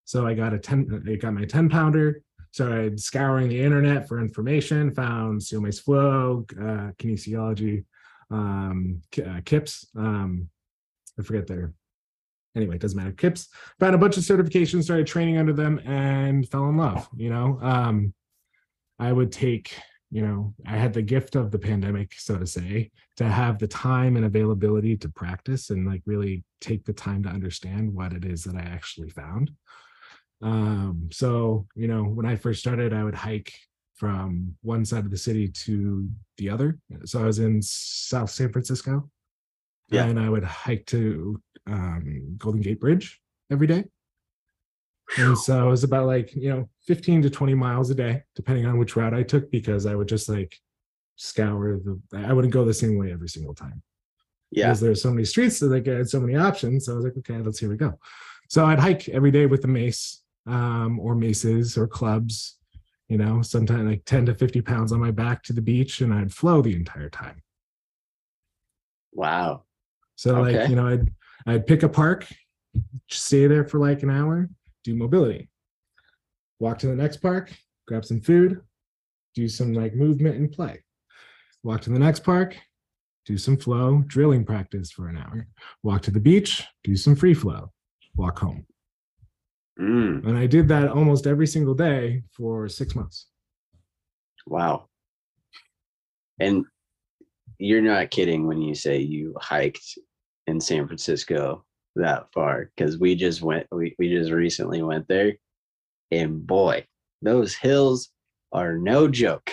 So 0.04 0.26
I 0.26 0.34
got 0.34 0.52
a 0.52 0.58
ten, 0.58 1.04
I 1.08 1.16
got 1.16 1.34
my 1.34 1.44
ten 1.44 1.68
pounder. 1.68 2.22
Started 2.52 2.98
scouring 2.98 3.48
the 3.48 3.60
internet 3.60 4.08
for 4.08 4.18
information. 4.18 4.92
Found 4.94 5.40
Steel 5.40 5.60
Mace 5.60 5.78
Flow, 5.78 6.44
uh, 6.60 6.90
kinesiology, 6.98 7.84
um, 8.28 9.00
uh, 9.24 9.40
Kips. 9.44 9.86
Um, 9.96 10.48
I 11.16 11.22
forget 11.22 11.46
their. 11.46 11.72
Anyway, 12.56 12.74
it 12.74 12.80
doesn't 12.80 12.98
matter. 12.98 13.12
Kips. 13.12 13.50
Found 13.78 13.94
a 13.94 13.98
bunch 13.98 14.16
of 14.16 14.24
certifications. 14.24 14.82
Started 14.82 15.06
training 15.06 15.38
under 15.38 15.52
them, 15.52 15.78
and 15.86 16.48
fell 16.48 16.68
in 16.68 16.76
love. 16.76 17.08
You 17.16 17.30
know, 17.30 17.60
um, 17.62 18.14
I 18.98 19.12
would 19.12 19.30
take 19.30 19.72
you 20.10 20.22
know 20.22 20.52
i 20.66 20.76
had 20.76 20.92
the 20.92 21.02
gift 21.02 21.36
of 21.36 21.50
the 21.50 21.58
pandemic 21.58 22.12
so 22.16 22.36
to 22.36 22.46
say 22.46 22.90
to 23.16 23.24
have 23.24 23.58
the 23.58 23.68
time 23.68 24.16
and 24.16 24.24
availability 24.24 24.96
to 24.96 25.08
practice 25.08 25.70
and 25.70 25.86
like 25.86 26.02
really 26.04 26.42
take 26.60 26.84
the 26.84 26.92
time 26.92 27.22
to 27.22 27.28
understand 27.28 27.92
what 27.92 28.12
it 28.12 28.24
is 28.24 28.44
that 28.44 28.56
i 28.56 28.60
actually 28.60 29.08
found. 29.10 29.50
Um 30.42 31.08
so 31.12 31.66
you 31.74 31.86
know 31.86 32.02
when 32.02 32.26
i 32.26 32.34
first 32.34 32.60
started 32.60 32.92
i 32.92 33.04
would 33.04 33.14
hike 33.14 33.52
from 33.94 34.56
one 34.62 34.84
side 34.86 35.04
of 35.04 35.10
the 35.10 35.18
city 35.18 35.48
to 35.48 36.08
the 36.38 36.48
other. 36.48 36.78
So 37.04 37.22
i 37.22 37.26
was 37.26 37.38
in 37.38 37.60
south 37.62 38.30
san 38.30 38.50
francisco. 38.52 39.08
Yeah. 39.90 40.04
and 40.06 40.18
i 40.20 40.28
would 40.28 40.44
hike 40.44 40.86
to 40.86 41.40
um 41.66 42.36
golden 42.38 42.60
gate 42.62 42.80
bridge 42.80 43.20
every 43.50 43.66
day 43.66 43.84
and 45.18 45.36
so 45.36 45.66
it 45.66 45.70
was 45.70 45.84
about 45.84 46.06
like, 46.06 46.34
you 46.34 46.50
know, 46.50 46.68
15 46.86 47.22
to 47.22 47.30
20 47.30 47.54
miles 47.54 47.90
a 47.90 47.94
day, 47.94 48.22
depending 48.34 48.66
on 48.66 48.78
which 48.78 48.96
route 48.96 49.14
I 49.14 49.22
took, 49.22 49.50
because 49.50 49.86
I 49.86 49.94
would 49.94 50.08
just 50.08 50.28
like 50.28 50.56
scour 51.16 51.78
the, 51.78 52.00
I 52.16 52.32
wouldn't 52.32 52.54
go 52.54 52.64
the 52.64 52.74
same 52.74 52.96
way 52.96 53.12
every 53.12 53.28
single 53.28 53.54
time. 53.54 53.82
Yeah. 54.50 54.66
Because 54.66 54.80
there's 54.80 55.02
so 55.02 55.10
many 55.10 55.24
streets 55.24 55.60
that 55.60 55.66
like 55.66 55.88
I 55.88 55.98
had 55.98 56.08
so 56.08 56.20
many 56.20 56.36
options. 56.36 56.86
So 56.86 56.92
I 56.92 56.96
was 56.96 57.04
like, 57.04 57.16
okay, 57.18 57.38
let's 57.38 57.58
here 57.58 57.68
we 57.68 57.76
go. 57.76 57.98
So 58.48 58.66
I'd 58.66 58.78
hike 58.78 59.08
every 59.08 59.30
day 59.30 59.46
with 59.46 59.62
the 59.62 59.68
mace, 59.68 60.22
um, 60.46 60.98
or 60.98 61.14
maces 61.14 61.76
or 61.76 61.86
clubs, 61.86 62.58
you 63.08 63.18
know, 63.18 63.42
sometimes 63.42 63.88
like 63.88 64.04
10 64.04 64.26
to 64.26 64.34
50 64.34 64.62
pounds 64.62 64.92
on 64.92 65.00
my 65.00 65.10
back 65.10 65.42
to 65.44 65.52
the 65.52 65.62
beach, 65.62 66.00
and 66.00 66.12
I'd 66.14 66.32
flow 66.32 66.62
the 66.62 66.74
entire 66.74 67.10
time. 67.10 67.42
Wow. 69.12 69.64
So 70.16 70.40
like, 70.40 70.68
you 70.68 70.76
know, 70.76 70.86
I'd 70.86 71.10
I'd 71.46 71.66
pick 71.66 71.82
a 71.82 71.88
park, 71.88 72.26
stay 73.08 73.46
there 73.46 73.64
for 73.64 73.78
like 73.78 74.02
an 74.02 74.10
hour, 74.10 74.48
do 74.84 74.94
mobility. 74.94 75.48
Walk 76.58 76.78
to 76.80 76.86
the 76.88 76.94
next 76.96 77.18
park, 77.18 77.52
grab 77.86 78.04
some 78.04 78.20
food, 78.20 78.60
do 79.34 79.48
some 79.48 79.72
like 79.72 79.94
movement 79.94 80.36
and 80.36 80.50
play. 80.52 80.82
Walk 81.62 81.80
to 81.82 81.90
the 81.90 81.98
next 81.98 82.20
park, 82.24 82.56
do 83.26 83.36
some 83.38 83.56
flow, 83.56 84.02
drilling 84.06 84.44
practice 84.44 84.90
for 84.90 85.08
an 85.08 85.16
hour. 85.16 85.46
Walk 85.82 86.02
to 86.02 86.10
the 86.10 86.20
beach, 86.20 86.64
do 86.84 86.96
some 86.96 87.14
free 87.16 87.34
flow, 87.34 87.70
walk 88.16 88.38
home. 88.38 88.66
Mm, 89.78 90.26
And 90.26 90.36
I 90.36 90.46
did 90.46 90.68
that 90.68 90.88
almost 90.88 91.26
every 91.26 91.46
single 91.46 91.74
day 91.74 92.22
for 92.32 92.68
six 92.68 92.94
months. 92.94 93.26
wow. 94.46 94.86
And 96.38 96.64
you're 97.58 97.82
not 97.82 98.10
kidding 98.10 98.46
when 98.46 98.60
you 98.62 98.74
say 98.74 98.98
you 98.98 99.34
hiked 99.38 99.98
in 100.46 100.60
San 100.60 100.86
Francisco 100.86 101.64
that 102.00 102.26
far 102.32 102.70
because 102.76 102.98
we 102.98 103.14
just 103.14 103.42
went 103.42 103.66
we, 103.72 103.94
we 103.98 104.08
just 104.08 104.30
recently 104.30 104.82
went 104.82 105.06
there 105.08 105.32
and 106.10 106.46
boy 106.46 106.84
those 107.22 107.54
hills 107.54 108.10
are 108.52 108.76
no 108.76 109.08
joke 109.08 109.50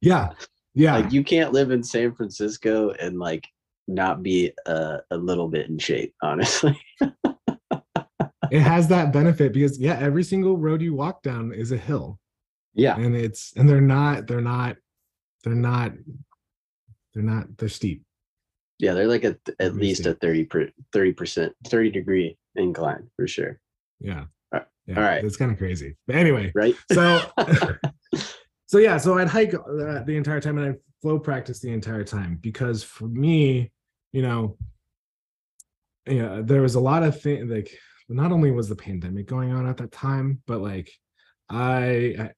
Yeah. 0.00 0.30
Yeah. 0.74 0.98
like 0.98 1.12
you 1.12 1.24
can't 1.24 1.52
live 1.52 1.72
in 1.72 1.82
san 1.82 2.14
francisco 2.14 2.90
and 2.90 3.18
like 3.18 3.44
not 3.88 4.22
be 4.22 4.52
a, 4.66 4.98
a 5.10 5.16
little 5.16 5.48
bit 5.48 5.68
in 5.68 5.78
shape 5.78 6.14
honestly 6.22 6.78
it 8.50 8.60
has 8.60 8.86
that 8.88 9.12
benefit 9.12 9.52
because 9.52 9.78
yeah, 9.78 9.98
every 10.00 10.22
single 10.22 10.56
road 10.56 10.80
you 10.82 10.94
walk 10.94 11.22
down 11.22 11.52
is 11.52 11.72
a 11.72 11.76
hill. 11.76 12.18
yeah 12.74 12.96
and 12.96 13.16
it's 13.16 13.52
and 13.56 13.68
they're 13.68 13.80
not 13.80 14.26
they're 14.28 14.40
not 14.40 14.76
they're 15.42 15.54
not 15.54 15.92
they're 17.14 17.22
not 17.24 17.46
they're 17.56 17.68
steep 17.68 18.02
yeah 18.78 18.94
they're 18.94 19.06
like 19.06 19.24
a, 19.24 19.36
at 19.58 19.74
least 19.74 20.06
a 20.06 20.14
30 20.14 20.44
per 20.44 20.68
30 20.92 21.12
percent 21.12 21.52
30 21.66 21.90
degree 21.90 22.38
incline 22.56 23.08
for 23.16 23.26
sure. 23.26 23.60
Yeah. 24.00 24.24
Alright. 24.52 24.68
yeah 24.86 24.96
Alright. 24.96 25.24
it's 25.24 25.36
kind 25.36 25.50
of 25.50 25.58
crazy. 25.58 25.96
But 26.06 26.16
anyway 26.16 26.52
right? 26.54 26.74
so 26.92 27.20
so 28.68 28.78
yeah 28.78 28.98
so 28.98 29.18
i'd 29.18 29.28
hike 29.28 29.54
uh, 29.54 30.02
the 30.04 30.14
entire 30.16 30.40
time 30.40 30.58
and 30.58 30.68
i'd 30.68 30.80
flow 31.02 31.18
practice 31.18 31.60
the 31.60 31.72
entire 31.72 32.04
time 32.04 32.38
because 32.40 32.82
for 32.82 33.08
me 33.08 33.72
you 34.12 34.22
know 34.22 34.56
yeah 36.06 36.40
there 36.42 36.62
was 36.62 36.74
a 36.74 36.80
lot 36.80 37.02
of 37.02 37.20
things 37.20 37.50
like 37.50 37.76
not 38.08 38.32
only 38.32 38.50
was 38.50 38.68
the 38.68 38.76
pandemic 38.76 39.26
going 39.26 39.52
on 39.52 39.66
at 39.66 39.76
that 39.76 39.92
time 39.92 40.42
but 40.46 40.60
like 40.60 40.90
i, 41.50 42.14
I 42.18 42.30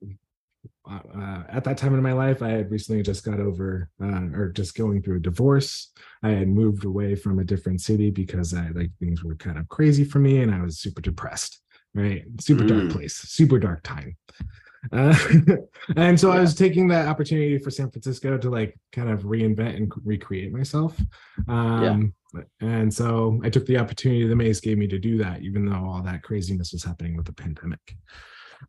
uh, 0.88 1.42
at 1.49 1.64
that 1.64 1.76
time 1.78 1.94
in 1.94 2.02
my 2.02 2.12
life, 2.12 2.42
I 2.42 2.49
had 2.50 2.70
recently 2.70 3.02
just 3.02 3.25
got 3.25 3.40
over 3.40 3.90
uh, 4.02 4.28
or 4.34 4.50
just 4.54 4.75
going 4.75 5.02
through 5.02 5.16
a 5.16 5.20
divorce. 5.20 5.92
I 6.22 6.30
had 6.30 6.49
moved 6.49 6.84
away 6.84 7.14
from 7.14 7.38
a 7.38 7.44
different 7.44 7.80
city 7.80 8.10
because 8.10 8.54
I 8.54 8.68
like 8.70 8.90
things 8.99 9.22
were 9.22 9.34
kind 9.37 9.58
of 9.58 9.68
crazy 9.68 10.04
for 10.04 10.18
me 10.18 10.42
and 10.42 10.54
I 10.54 10.62
was 10.62 10.78
super 10.78 11.00
depressed. 11.00 11.60
Right, 11.92 12.22
super 12.40 12.64
dark 12.64 12.84
Mm. 12.84 12.92
place, 12.92 13.16
super 13.16 13.58
dark 13.58 13.82
time. 13.82 14.16
Uh, 14.92 15.16
and 15.96 16.18
so 16.18 16.30
I 16.30 16.38
was 16.38 16.54
taking 16.54 16.87
that 16.88 17.08
opportunity 17.08 17.58
for 17.58 17.70
San 17.70 17.90
Francisco 17.90 18.38
to 18.38 18.49
like 18.49 18.78
kind 18.92 19.10
of 19.10 19.22
reinvent 19.25 19.76
and 19.76 19.92
recreate 20.04 20.52
myself. 20.52 20.96
Um, 21.49 22.14
And 22.60 22.94
so 22.94 23.40
I 23.42 23.50
took 23.50 23.66
the 23.66 23.76
opportunity 23.78 24.25
the 24.25 24.37
mace 24.37 24.60
gave 24.60 24.78
me 24.78 24.87
to 24.87 25.00
do 25.00 25.18
that, 25.18 25.42
even 25.42 25.66
though 25.66 25.84
all 25.84 26.00
that 26.04 26.22
craziness 26.22 26.72
was 26.72 26.84
happening 26.84 27.16
with 27.16 27.26
the 27.26 27.32
pandemic. 27.32 27.96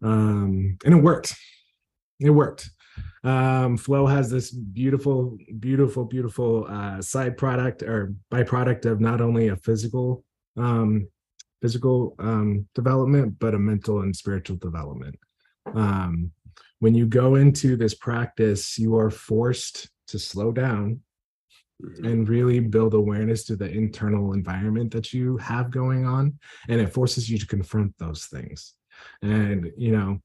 Um, 0.01 0.79
and 0.83 0.95
it 0.95 1.03
worked 1.03 1.35
it 2.21 2.29
worked. 2.29 2.69
Um, 3.23 3.77
Flow 3.77 4.07
has 4.07 4.31
this 4.31 4.51
beautiful, 4.51 5.37
beautiful, 5.59 6.05
beautiful 6.05 6.65
uh, 6.67 7.01
side 7.01 7.37
product 7.37 7.83
or 7.83 8.13
byproduct 8.31 8.85
of 8.85 8.99
not 8.99 9.21
only 9.21 9.49
a 9.49 9.55
physical, 9.57 10.23
um, 10.57 11.07
physical 11.61 12.15
um, 12.19 12.67
development, 12.73 13.37
but 13.39 13.53
a 13.53 13.59
mental 13.59 14.01
and 14.01 14.15
spiritual 14.15 14.57
development. 14.57 15.17
Um, 15.73 16.31
when 16.79 16.95
you 16.95 17.05
go 17.05 17.35
into 17.35 17.75
this 17.75 17.93
practice, 17.93 18.79
you 18.79 18.97
are 18.97 19.11
forced 19.11 19.89
to 20.07 20.17
slow 20.17 20.51
down 20.51 21.01
and 22.03 22.27
really 22.27 22.59
build 22.59 22.93
awareness 22.93 23.43
to 23.45 23.55
the 23.55 23.69
internal 23.69 24.33
environment 24.33 24.91
that 24.91 25.13
you 25.13 25.37
have 25.37 25.71
going 25.71 26.05
on 26.05 26.37
and 26.69 26.79
it 26.79 26.93
forces 26.93 27.29
you 27.29 27.37
to 27.37 27.47
confront 27.47 27.97
those 27.97 28.25
things 28.25 28.75
and 29.23 29.71
you 29.77 29.91
know 29.91 30.19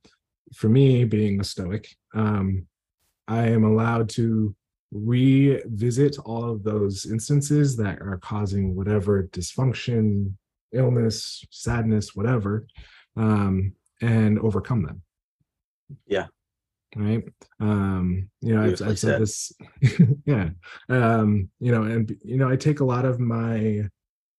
for 0.55 0.69
me 0.69 1.05
being 1.05 1.41
a 1.41 1.45
stoic 1.45 1.89
um 2.15 2.67
i 3.29 3.47
am 3.49 3.65
allowed 3.65 4.09
to 4.09 4.55
revisit 4.93 6.17
all 6.25 6.49
of 6.51 6.63
those 6.63 7.07
instances 7.07 7.77
that 7.77 8.01
are 8.01 8.19
causing 8.23 8.75
whatever 8.75 9.25
dysfunction 9.33 10.33
illness 10.73 11.45
sadness 11.51 12.15
whatever 12.15 12.67
um 13.17 13.73
and 14.01 14.39
overcome 14.39 14.83
them 14.83 15.03
Yeah. 16.07 16.27
right 16.95 17.25
um 17.61 18.29
you 18.41 18.55
know 18.55 18.63
i've, 18.63 18.83
I've 18.83 18.99
said 18.99 19.19
said. 19.19 19.21
this 19.21 19.53
yeah 20.27 20.51
um 20.89 21.49
you 21.61 21.73
know 21.73 21.83
and 21.83 22.15
you 22.25 22.37
know 22.37 22.49
i 22.49 22.57
take 22.57 22.81
a 22.81 22.85
lot 22.85 23.05
of 23.05 23.19
my 23.19 23.89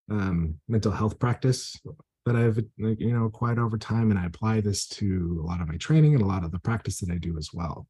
um 0.10 0.56
mental 0.68 0.92
health 0.92 1.20
practice 1.20 1.76
that 2.28 2.36
i've 2.36 2.60
you 2.78 3.14
know 3.14 3.26
acquired 3.26 3.58
over 3.60 3.78
time 3.78 4.12
and 4.12 4.20
i 4.20 4.26
apply 4.26 4.60
this 4.62 4.86
to 4.88 5.40
a 5.42 5.46
lot 5.46 5.62
of 5.62 5.68
my 5.68 5.78
training 5.78 6.14
and 6.14 6.24
a 6.24 6.26
lot 6.28 6.44
of 6.44 6.52
the 6.52 6.60
practice 6.60 7.00
that 7.00 7.10
i 7.10 7.18
do 7.18 7.38
as 7.38 7.50
well 7.54 7.88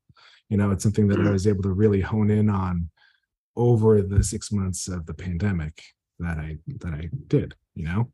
you 0.49 0.57
know 0.57 0.71
it's 0.71 0.83
something 0.83 1.07
that 1.07 1.19
i 1.19 1.23
Mhm. 1.23 1.31
was 1.33 1.47
able 1.47 1.63
to 1.63 1.71
really 1.71 2.01
hone 2.01 2.29
in 2.29 2.49
on 2.49 2.89
over 3.55 4.01
the 4.01 4.23
six 4.23 4.51
months 4.51 4.87
of 4.87 5.05
the 5.07 5.13
pandemic 5.13 5.81
that 6.19 6.37
i 6.37 6.57
that 6.83 6.93
i 6.93 7.09
did 7.27 7.55
you 7.75 7.85
know 7.85 8.11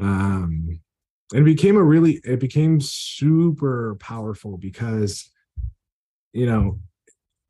um 0.00 0.80
and 1.32 1.40
it 1.42 1.44
became 1.44 1.76
a 1.76 1.82
really 1.82 2.20
it 2.24 2.38
became 2.38 2.80
super 2.80 3.96
powerful 4.00 4.56
because 4.56 5.30
you 6.32 6.46
know 6.46 6.78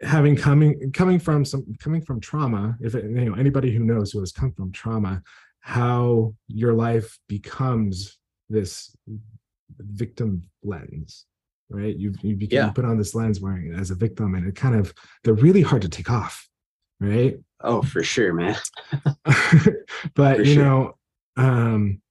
having 0.02 0.36
coming 0.36 0.92
coming 0.92 1.18
from 1.18 1.44
some 1.44 1.64
coming 1.78 2.02
from 2.02 2.20
trauma 2.20 2.76
if 2.80 2.94
it, 2.94 3.04
you 3.04 3.24
know 3.26 3.34
anybody 3.34 3.70
who 3.74 3.84
knows 3.84 4.10
who 4.12 4.20
has 4.20 4.32
come 4.32 4.52
from 4.52 4.70
trauma 4.72 5.22
how 5.66 6.34
your 6.46 6.74
life 6.74 7.18
becomes 7.26 8.18
this 8.50 8.94
victim 9.78 10.42
lens 10.62 11.24
right 11.70 11.96
you 11.96 12.12
you 12.20 12.36
become 12.36 12.66
Yeah. 12.66 12.70
put 12.70 12.84
on 12.84 12.98
this 12.98 13.14
lens 13.14 13.40
wearing 13.40 13.72
it 13.72 13.78
as 13.78 13.90
a 13.90 13.94
victim 13.94 14.34
and 14.34 14.46
it 14.46 14.54
kind 14.54 14.74
of 14.74 14.92
they're 15.22 15.32
really 15.32 15.62
hard 15.62 15.80
to 15.80 15.88
take 15.88 16.10
off 16.10 16.46
right 17.00 17.38
Oh, 17.66 17.80
for 17.80 18.02
sure, 18.02 18.34
man. 18.34 18.56
but 20.14 20.36
For 20.36 20.42
you 20.42 20.54
sure. 20.54 20.64
know, 20.64 20.98
um, 21.38 22.02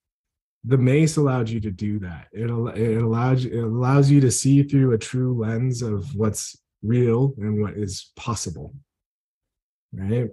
the 0.64 0.80
mace 0.80 1.18
allowed 1.18 1.48
you 1.48 1.60
to 1.60 1.70
do 1.70 2.00
that. 2.00 2.26
It 2.32 2.50
it 2.76 3.02
allows 3.04 3.46
it 3.46 3.60
allows 3.64 4.10
you 4.10 4.20
to 4.22 4.32
see 4.32 4.64
through 4.64 4.94
a 4.94 4.98
true 4.98 5.38
lens 5.38 5.84
of 5.84 6.16
what's 6.16 6.58
real 6.82 7.36
and 7.38 7.62
what 7.62 7.74
is 7.78 8.12
possible, 8.16 8.74
right? 9.94 10.30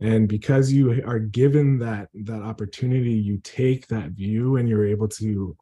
And 0.00 0.28
because 0.28 0.72
you 0.72 1.02
are 1.06 1.18
given 1.18 1.78
that 1.80 2.08
that 2.14 2.42
opportunity, 2.42 3.12
you 3.12 3.38
take 3.38 3.86
that 3.88 4.10
view 4.12 4.56
and 4.56 4.68
you're 4.68 4.86
able 4.86 5.08
to 5.08 5.56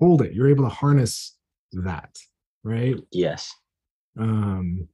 hold 0.00 0.22
it. 0.22 0.32
You're 0.32 0.48
able 0.48 0.64
to 0.64 0.70
harness 0.70 1.36
that, 1.72 2.16
right? 2.62 2.96
Yes. 3.12 3.52
um 4.18 4.88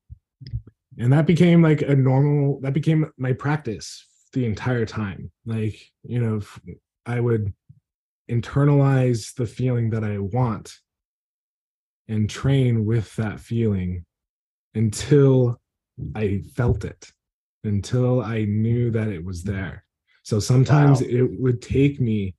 and 0.99 1.13
that 1.13 1.27
became 1.27 1.63
like 1.63 1.83
a 1.83 1.95
normal 1.95 2.59
that 2.63 2.73
became 2.73 3.11
my 3.17 3.33
practice 3.33 4.07
the 4.33 4.45
entire 4.47 4.87
time 4.87 5.31
like 5.45 5.79
you 6.05 6.19
know 6.21 6.41
i 7.07 7.21
would 7.21 7.53
internalize 8.31 9.35
the 9.35 9.47
feeling 9.47 9.91
that 9.91 10.05
i 10.05 10.19
want 10.19 10.73
and 12.09 12.31
train 12.31 12.85
with 12.85 13.15
that 13.17 13.39
feeling 13.41 14.05
until 14.75 15.61
i 16.15 16.41
felt 16.57 16.85
it 16.85 17.13
until 17.65 18.23
i 18.23 18.45
knew 18.45 18.91
that 18.91 19.09
it 19.09 19.25
was 19.25 19.43
mm-hmm. 19.43 19.57
there 19.57 19.85
so 20.23 20.39
sometimes 20.39 21.01
Wow. 21.01 21.09
it 21.11 21.41
would 21.41 21.63
take 21.63 22.01
me 22.01 22.35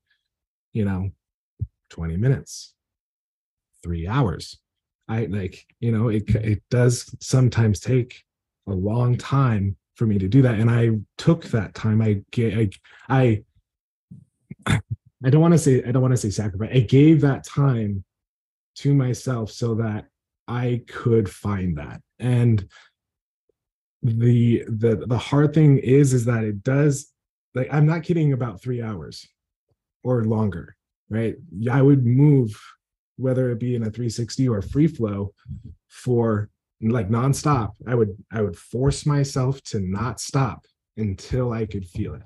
you 0.74 0.86
know 0.86 1.10
20 1.90 2.18
minutes 2.18 2.74
3 3.84 4.08
hours 4.08 4.62
I 5.12 5.26
like, 5.26 5.66
you 5.82 5.92
know, 5.92 6.08
it 6.08 6.30
it 6.36 6.64
does 6.70 7.14
sometimes 7.20 7.82
take 7.82 8.24
a 8.68 8.72
long 8.72 9.18
time 9.18 9.76
for 9.96 10.06
me 10.06 10.18
to 10.18 10.30
do 10.30 10.42
that, 10.44 10.58
and 10.58 10.72
I 10.72 10.92
took 11.18 11.44
that 11.46 11.76
time. 11.76 12.02
I 12.02 12.22
gave, 12.32 12.80
I, 13.10 13.44
I, 14.66 14.80
I 15.26 15.30
don't 15.30 15.42
want 15.42 15.54
to 15.54 15.58
say 15.58 15.84
I 15.84 15.92
don't 15.92 16.02
want 16.02 16.14
to 16.14 16.18
say 16.18 16.30
sacrifice. 16.30 16.72
I 16.74 16.80
gave 16.80 17.20
that 17.22 17.46
time 17.46 18.06
to 18.76 18.94
myself 18.94 19.52
so 19.52 19.76
that 19.76 20.06
I 20.48 20.84
could 20.88 21.30
find 21.30 21.78
that. 21.78 22.02
And 22.20 22.66
the 24.04 24.64
the 24.68 25.04
the 25.08 25.18
hard 25.18 25.54
thing 25.54 25.78
is 25.78 26.14
is 26.14 26.26
that 26.26 26.44
it 26.44 26.64
does 26.64 27.12
like 27.54 27.68
I'm 27.72 27.86
not 27.86 28.04
kidding 28.04 28.34
about 28.34 28.62
three 28.62 28.82
hours 28.82 29.28
or 30.04 30.24
longer, 30.26 30.76
right? 31.10 31.36
Yeah, 31.58 31.76
I 31.78 31.82
would 31.82 32.06
move 32.06 32.60
whether 33.18 33.52
it 33.52 33.60
be 33.60 33.76
in 33.76 33.84
a 33.84 33.92
360 33.92 34.48
or 34.50 34.62
free 34.62 34.88
flow 34.88 35.34
for 35.90 36.50
like 36.84 37.10
nonstop 37.10 37.74
i 37.88 37.94
would 37.94 38.18
i 38.34 38.42
would 38.42 38.58
force 38.58 39.06
myself 39.06 39.62
to 39.62 39.80
not 39.82 40.20
stop 40.20 40.66
until 40.98 41.52
i 41.54 41.64
could 41.64 41.86
feel 41.86 42.16
it 42.16 42.24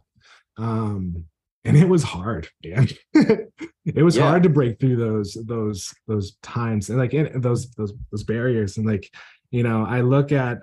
um 0.58 1.26
and 1.66 1.76
it 1.76 1.90
was 1.90 2.04
hard 2.04 2.48
man 2.64 2.88
it 3.14 4.04
was 4.04 4.16
Yeah. 4.16 4.30
hard 4.30 4.44
to 4.44 4.50
break 4.50 4.80
through 4.80 4.96
those 4.96 5.36
those 5.46 5.94
those 6.08 6.38
times 6.42 6.90
and 6.90 6.98
like 6.98 7.14
in, 7.14 7.42
those 7.42 7.70
those 7.72 7.92
those 8.12 8.24
barriers 8.24 8.78
and 8.78 8.88
like 8.88 9.12
you 9.52 9.64
know 9.64 9.84
i 9.86 10.00
look 10.00 10.32
at 10.32 10.60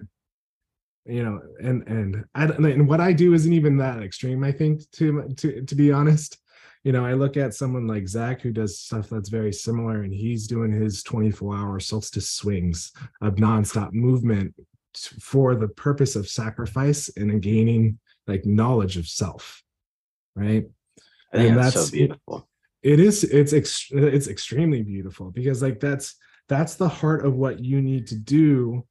you 1.06 1.22
know 1.22 1.40
and 1.60 1.86
and 1.88 2.24
i 2.34 2.46
don't- 2.46 2.64
and 2.64 2.88
what 2.88 3.00
i 3.00 3.12
do 3.12 3.34
isn't 3.34 3.52
even 3.52 3.76
that 3.76 4.02
extreme 4.02 4.44
i 4.44 4.52
think 4.52 4.82
to 4.92 5.28
to 5.36 5.62
to 5.64 5.74
be 5.74 5.90
honest 5.92 6.38
you 6.84 6.90
know, 6.90 7.06
I 7.06 7.12
look 7.12 7.36
at 7.36 7.54
someone 7.54 7.86
like 7.86 8.08
Zach 8.08 8.40
who 8.40 8.50
does 8.50 8.80
stuff 8.80 9.08
that's 9.08 9.28
very 9.28 9.52
similar, 9.52 10.02
and 10.02 10.12
he's 10.12 10.48
doing 10.48 10.72
his 10.72 11.04
24 11.04 11.56
hour 11.56 11.78
solstice 11.78 12.28
swings 12.30 12.90
of 13.20 13.36
nonstop 13.36 13.92
movement 13.92 14.52
for 15.20 15.54
the 15.54 15.68
purpose 15.68 16.16
of 16.16 16.26
sacrifice 16.28 17.08
and 17.16 17.40
gaining 17.40 18.00
like 18.26 18.44
knowledge 18.44 18.96
of 18.96 19.06
self. 19.06 19.62
Right. 20.34 20.64
And 21.32 21.56
that's, 21.56 21.74
that's- 21.74 21.86
so 21.90 21.92
beautiful. 21.92 22.48
It 22.82 22.98
is, 22.98 23.22
it's, 23.22 23.52
ex- 23.52 23.86
it's 23.92 24.26
extremely 24.26 24.82
beautiful 24.82 25.30
because 25.30 25.62
like 25.62 25.78
that's, 25.78 26.16
that's 26.48 26.74
the 26.74 26.88
heart 26.88 27.24
of 27.24 27.36
what 27.36 27.60
you 27.60 27.80
need 27.80 28.08
to 28.08 28.16
do 28.16 28.84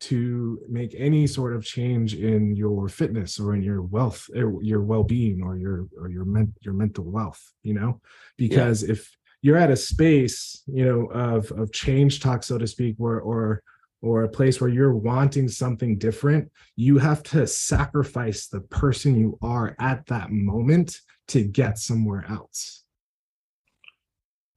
to 0.00 0.58
make 0.68 0.94
any 0.98 1.26
sort 1.26 1.54
of 1.54 1.64
change 1.64 2.14
in 2.14 2.54
your 2.56 2.88
fitness 2.88 3.38
or 3.40 3.54
in 3.54 3.62
your 3.62 3.82
wealth 3.82 4.28
or 4.34 4.62
your 4.62 4.82
well-being 4.82 5.42
or 5.42 5.56
your 5.56 5.86
or 5.98 6.10
your 6.10 6.24
men, 6.24 6.52
your 6.60 6.74
mental 6.74 7.04
wealth 7.04 7.40
you 7.62 7.72
know 7.74 8.00
because 8.36 8.82
if 8.82 9.16
you're 9.40 9.56
at 9.56 9.70
a 9.70 9.76
space 9.76 10.62
you 10.66 10.84
know 10.84 11.06
of 11.06 11.50
of 11.52 11.72
change 11.72 12.20
talk 12.20 12.42
so 12.42 12.58
to 12.58 12.66
speak 12.66 12.96
where 12.98 13.20
or 13.20 13.62
or 14.02 14.24
a 14.24 14.28
place 14.28 14.60
where 14.60 14.68
you're 14.68 14.94
wanting 14.94 15.48
something 15.48 15.96
different 15.96 16.50
you 16.76 16.98
have 16.98 17.22
to 17.22 17.46
sacrifice 17.46 18.48
the 18.48 18.60
person 18.62 19.14
you 19.14 19.38
are 19.42 19.74
at 19.78 20.04
that 20.06 20.30
moment 20.30 21.00
to 21.28 21.44
get 21.44 21.78
somewhere 21.78 22.24
else 22.28 22.82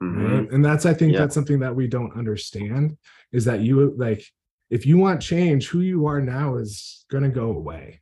Mhm. 0.04 0.39
right 0.39 0.52
and 0.52 0.63
that's 0.65 0.86
i 0.86 0.93
think 0.93 1.13
Yeah. 1.13 1.19
that's 1.19 1.34
something 1.36 1.60
that 1.60 1.76
we 1.76 1.88
don't 1.88 2.13
understand 2.17 2.97
is 3.32 3.45
that 3.45 3.62
you 3.62 3.93
like 3.97 4.23
if 4.70 4.86
you 4.86 4.98
want 4.98 5.22
change 5.22 5.68
who 5.68 5.82
you 5.82 6.06
are 6.08 6.22
now 6.22 6.56
is 6.58 7.06
going 7.10 7.24
to 7.24 7.30
go 7.30 7.52
away. 7.52 8.02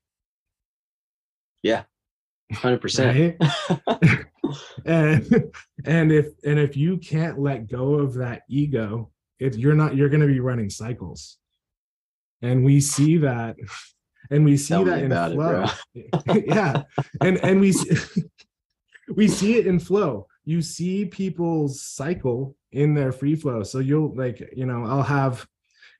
Yeah. 1.63 1.84
100%. 2.54 3.39
right? 3.39 4.25
And 4.86 5.51
and 5.86 6.12
if 6.12 6.28
and 6.45 6.60
if 6.60 6.78
you 6.78 6.97
can't 6.97 7.39
let 7.39 7.67
go 7.67 7.95
of 7.95 8.13
that 8.15 8.43
ego 8.47 9.12
it 9.39 9.58
you're 9.58 9.73
not 9.73 9.95
you're 9.95 10.10
going 10.10 10.21
to 10.21 10.28
be 10.28 10.39
running 10.39 10.69
cycles. 10.69 11.38
And 12.41 12.63
we 12.63 12.80
see 12.80 13.17
that 13.17 13.58
and 14.30 14.45
we 14.45 14.58
see 14.58 14.73
Tell 14.75 14.86
that 14.86 14.99
in 14.99 15.12
about 15.12 15.32
it, 15.32 15.36
flow. 15.36 16.36
Yeah. 16.45 16.84
And 17.21 17.38
and 17.43 17.60
we 17.60 17.73
we 19.15 19.28
see 19.28 19.58
it 19.58 19.67
in 19.67 19.80
flow. 19.80 20.28
You 20.43 20.62
see 20.62 21.06
people's 21.06 21.82
cycle 21.82 22.56
in 22.71 22.93
their 22.93 23.12
free 23.12 23.36
flow. 23.36 23.63
So 23.63 23.80
you'll 23.80 24.15
like 24.15 24.47
you 24.56 24.65
know 24.65 24.86
i'll 24.86 25.04
have 25.04 25.47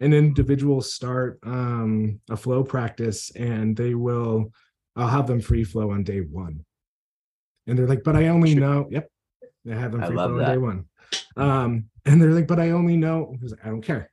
an 0.02 0.14
individual 0.14 0.82
start 0.82 1.40
um 1.44 2.20
a 2.30 2.38
flow 2.38 2.64
practice 2.64 3.32
and 3.36 3.76
they 3.78 3.94
will 3.96 4.52
i'll 4.96 5.08
have 5.08 5.28
them 5.28 5.40
free 5.40 5.64
flow 5.64 5.92
on 5.92 6.04
day 6.04 6.20
one. 6.20 6.66
And 7.68 7.78
they're 7.78 7.88
like 7.88 8.04
but 8.04 8.16
i 8.16 8.28
only 8.28 8.56
know 8.56 8.88
yep 8.92 9.10
i 9.70 9.76
have 9.76 9.92
them 9.92 10.02
free 10.02 10.16
flow 10.16 10.40
on 10.40 10.46
day 10.46 10.58
one. 10.58 10.86
Um 11.38 11.90
and 12.06 12.22
they're 12.22 12.32
like 12.32 12.48
but 12.48 12.60
i 12.60 12.72
only 12.72 12.98
know 12.98 13.34
I 13.34 13.44
was 13.44 13.52
like, 13.52 13.66
i 13.66 13.70
don't 13.70 13.82
care. 13.82 14.12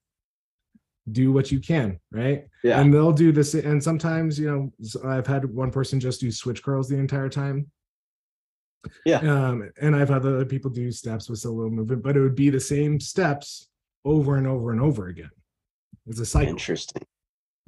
Do 1.10 1.32
what 1.32 1.50
you 1.50 1.58
can 1.60 1.98
right? 2.12 2.44
Yeah. 2.62 2.80
and 2.80 2.94
they'll 2.94 3.12
do 3.12 3.32
this 3.32 3.54
and 3.54 3.82
sometimes 3.82 4.38
you 4.38 4.48
know 4.50 5.08
i've 5.08 5.26
had 5.26 5.44
one 5.44 5.70
person 5.72 5.98
just 5.98 6.20
do 6.20 6.30
switch 6.30 6.62
curls 6.62 6.88
the 6.88 6.96
entire 6.96 7.28
time. 7.28 7.70
Yeah. 9.04 9.18
um 9.18 9.70
and 9.80 9.94
i've 9.94 10.08
had 10.08 10.24
other 10.26 10.44
people 10.44 10.70
do 10.70 10.90
steps 10.92 11.28
with 11.28 11.40
solo 11.40 11.68
movement 11.68 12.02
but 12.02 12.16
it 12.16 12.20
would 12.20 12.34
be 12.36 12.50
the 12.50 12.60
same 12.60 12.98
steps 13.00 13.68
over 14.04 14.36
and 14.36 14.46
over 14.46 14.72
and 14.72 14.80
over 14.80 15.06
again 15.08 15.30
it's 16.06 16.20
a 16.20 16.26
cycle 16.26 16.50
Interesting. 16.50 17.02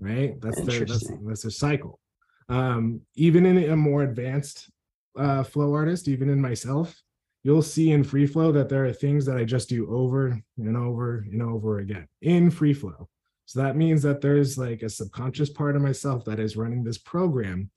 right? 0.00 0.40
That's 0.40 0.60
their 0.62 0.80
that's, 0.80 1.10
that's 1.26 1.42
their 1.42 1.50
cycle. 1.50 2.00
Um 2.48 3.00
even 3.14 3.46
in 3.46 3.70
a 3.70 3.76
more 3.76 4.02
advanced 4.02 4.70
uh 5.16 5.42
flow 5.44 5.72
artist 5.74 6.08
even 6.08 6.28
in 6.28 6.40
myself 6.40 7.00
you'll 7.44 7.62
see 7.62 7.92
in 7.92 8.02
free 8.02 8.26
flow 8.26 8.50
that 8.50 8.68
there 8.68 8.84
are 8.84 8.92
things 8.92 9.24
that 9.26 9.36
i 9.36 9.44
just 9.44 9.68
do 9.68 9.88
over 9.94 10.40
and 10.58 10.76
over 10.76 11.18
and 11.30 11.40
over 11.42 11.78
again 11.78 12.08
in 12.22 12.50
free 12.50 12.74
flow. 12.74 13.08
So 13.46 13.60
that 13.62 13.76
means 13.76 14.02
that 14.02 14.20
there's 14.22 14.56
like 14.58 14.82
a 14.82 14.88
subconscious 14.88 15.50
part 15.50 15.76
of 15.76 15.82
myself 15.82 16.24
that 16.24 16.40
is 16.40 16.56
running 16.56 16.82
this 16.82 16.98
program 16.98 17.70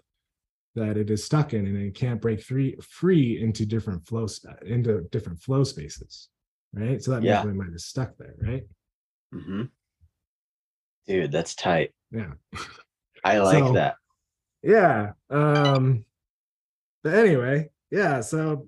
that 0.76 0.96
it 0.98 1.10
is 1.12 1.24
stuck 1.24 1.54
in 1.54 1.66
and 1.68 1.78
it 1.78 1.94
can't 1.96 2.22
break 2.22 2.42
free 2.42 2.76
free 2.82 3.42
into 3.42 3.66
different 3.66 4.06
flow 4.08 4.26
into 4.66 5.02
different 5.12 5.40
flow 5.40 5.64
spaces 5.64 6.30
right? 6.74 7.02
So 7.04 7.12
that 7.12 7.24
Yeah. 7.24 7.44
means 7.44 7.46
my 7.46 7.64
mind 7.64 7.76
is 7.76 7.86
stuck 7.86 8.18
there 8.18 8.36
right? 8.42 8.64
Hmm 9.34 9.64
Dude, 11.08 11.32
that's 11.32 11.56
tight. 11.56 11.92
yeah 12.12 12.32
I 13.24 13.40
like 13.40 13.64
So- 13.64 13.74
that. 13.74 13.96
yeah 14.64 15.12
um 15.30 16.04
but 17.04 17.14
anyway 17.14 17.70
yeah 17.92 18.22
so 18.22 18.68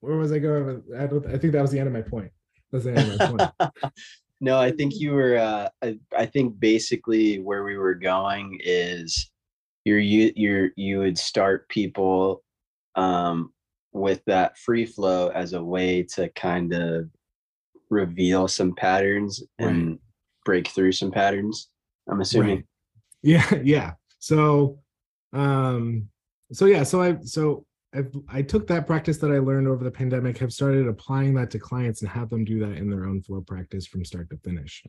where 0.00 0.16
was 0.16 0.30
i 0.32 0.38
going 0.38 0.66
with 0.66 0.84
i 0.98 1.06
don't 1.06 1.26
i 1.26 1.36
think 1.38 1.52
that 1.52 1.62
was 1.62 1.70
the 1.70 1.78
end 1.78 1.86
of 1.88 1.92
my 1.94 2.02
point 2.02 2.30
that's 2.70 2.84
the 2.84 2.94
end 2.94 3.12
of 3.12 3.18
my 3.18 3.46
point 3.48 3.72
no, 4.40 4.58
I 4.58 4.70
think 4.70 4.94
you 5.00 5.12
were. 5.12 5.36
Uh, 5.36 5.68
I, 5.82 5.98
I 6.16 6.26
think 6.26 6.60
basically 6.60 7.40
where 7.40 7.64
we 7.64 7.76
were 7.76 7.94
going 7.94 8.60
is 8.62 9.30
you're 9.84 9.98
you 9.98 10.32
you're 10.36 10.70
you 10.76 10.98
would 11.00 11.18
start 11.18 11.68
people 11.68 12.44
um, 12.94 13.52
with 13.92 14.22
that 14.26 14.56
free 14.58 14.86
flow 14.86 15.28
as 15.28 15.54
a 15.54 15.62
way 15.62 16.02
to 16.14 16.28
kind 16.30 16.72
of 16.72 17.08
reveal 17.90 18.46
some 18.48 18.74
patterns 18.74 19.42
and 19.58 19.98
break 20.48 20.68
through 20.68 20.92
some 20.92 21.10
patterns. 21.10 21.68
I'm 22.10 22.22
assuming. 22.22 22.56
Right. 22.56 22.64
yeah 23.22 23.54
yeah 23.62 23.92
so 24.18 24.78
um 25.34 26.08
so 26.52 26.64
yeah 26.64 26.82
so 26.82 27.02
i 27.02 27.18
so 27.20 27.66
i 27.94 28.02
i 28.30 28.40
took 28.40 28.66
that 28.66 28.86
practice 28.86 29.18
that 29.18 29.30
i 29.30 29.38
learned 29.38 29.68
over 29.68 29.84
the 29.84 29.90
pandemic 29.90 30.38
have 30.38 30.52
started 30.52 30.88
applying 30.88 31.34
that 31.34 31.50
to 31.50 31.58
clients 31.58 32.00
and 32.00 32.10
have 32.10 32.30
them 32.30 32.44
do 32.46 32.58
that 32.60 32.78
in 32.78 32.88
their 32.88 33.04
own 33.04 33.20
flow 33.22 33.42
practice 33.42 33.86
from 33.86 34.06
start 34.06 34.30
to 34.30 34.38
finish 34.38 34.82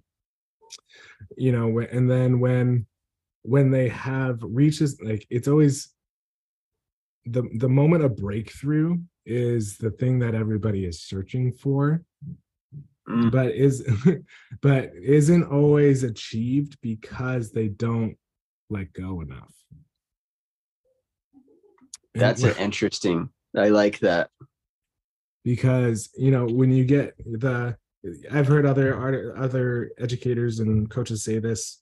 you 1.35 1.51
know 1.51 1.79
and 1.91 2.09
then 2.09 2.39
when 2.39 2.85
when 3.41 3.69
they 3.69 3.89
have 3.89 4.39
reaches 4.41 4.97
like 5.01 5.27
it's 5.29 5.49
always 5.49 5.93
the 7.25 7.43
the 7.57 7.69
moment 7.81 8.03
of 8.03 8.15
breakthrough 8.15 8.97
is 9.25 9.77
the 9.77 9.91
thing 9.91 10.19
that 10.19 10.35
everybody 10.35 10.85
is 10.85 11.01
searching 11.01 11.51
for 11.51 12.01
Mm. 13.09 13.31
but 13.31 13.55
is 13.55 13.83
but 14.61 14.91
isn't 15.01 15.45
always 15.45 16.03
achieved 16.03 16.77
because 16.81 17.51
they 17.51 17.67
don't 17.67 18.15
let 18.69 18.93
go 18.93 19.21
enough 19.21 19.51
And 22.13 22.21
That's 22.21 22.43
an 22.43 22.55
interesting. 22.57 23.29
I 23.57 23.69
like 23.69 23.99
that. 23.99 24.29
because 25.43 26.09
you 26.17 26.29
know 26.31 26.45
when 26.45 26.71
you 26.71 26.83
get 26.85 27.15
the 27.25 27.75
i've 28.31 28.47
heard 28.47 28.65
other 28.65 28.95
art 28.95 29.35
other 29.37 29.91
educators 29.97 30.59
and 30.59 30.89
coaches 30.89 31.23
say 31.23 31.39
this 31.39 31.81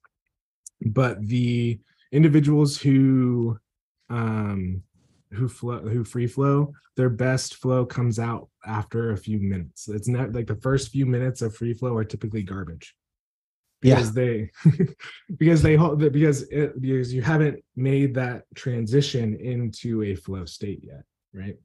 but 0.82 1.16
the 1.28 1.80
individuals 2.12 2.78
who 2.78 3.58
um 4.10 4.82
who 5.34 5.48
flow 5.48 5.80
who 5.80 6.04
free 6.04 6.28
flow 6.28 6.74
their 6.96 7.10
best 7.10 7.56
flow 7.56 7.86
comes 7.86 8.18
out 8.20 8.48
after 8.66 9.12
a 9.12 9.18
few 9.18 9.40
minutes 9.40 9.88
it's 9.90 10.08
not 10.08 10.34
like 10.34 10.48
the 10.48 10.56
first 10.56 10.90
few 10.90 11.06
minutes 11.06 11.42
of 11.42 11.56
free 11.56 11.74
flow 11.74 11.96
are 11.96 12.04
typically 12.06 12.44
garbage 12.44 12.96
Yeah. 13.82 13.96
because 13.96 14.14
they 14.14 14.52
because 15.38 15.62
they 15.62 15.76
hold 15.76 16.00
because 16.00 16.44
it, 16.44 16.80
because 16.82 17.14
you 17.14 17.22
haven't 17.22 17.64
made 17.76 18.14
that 18.16 18.44
transition 18.56 19.36
into 19.36 20.04
a 20.04 20.16
flow 20.16 20.46
state 20.46 20.82
yet 20.84 21.04
right 21.34 21.58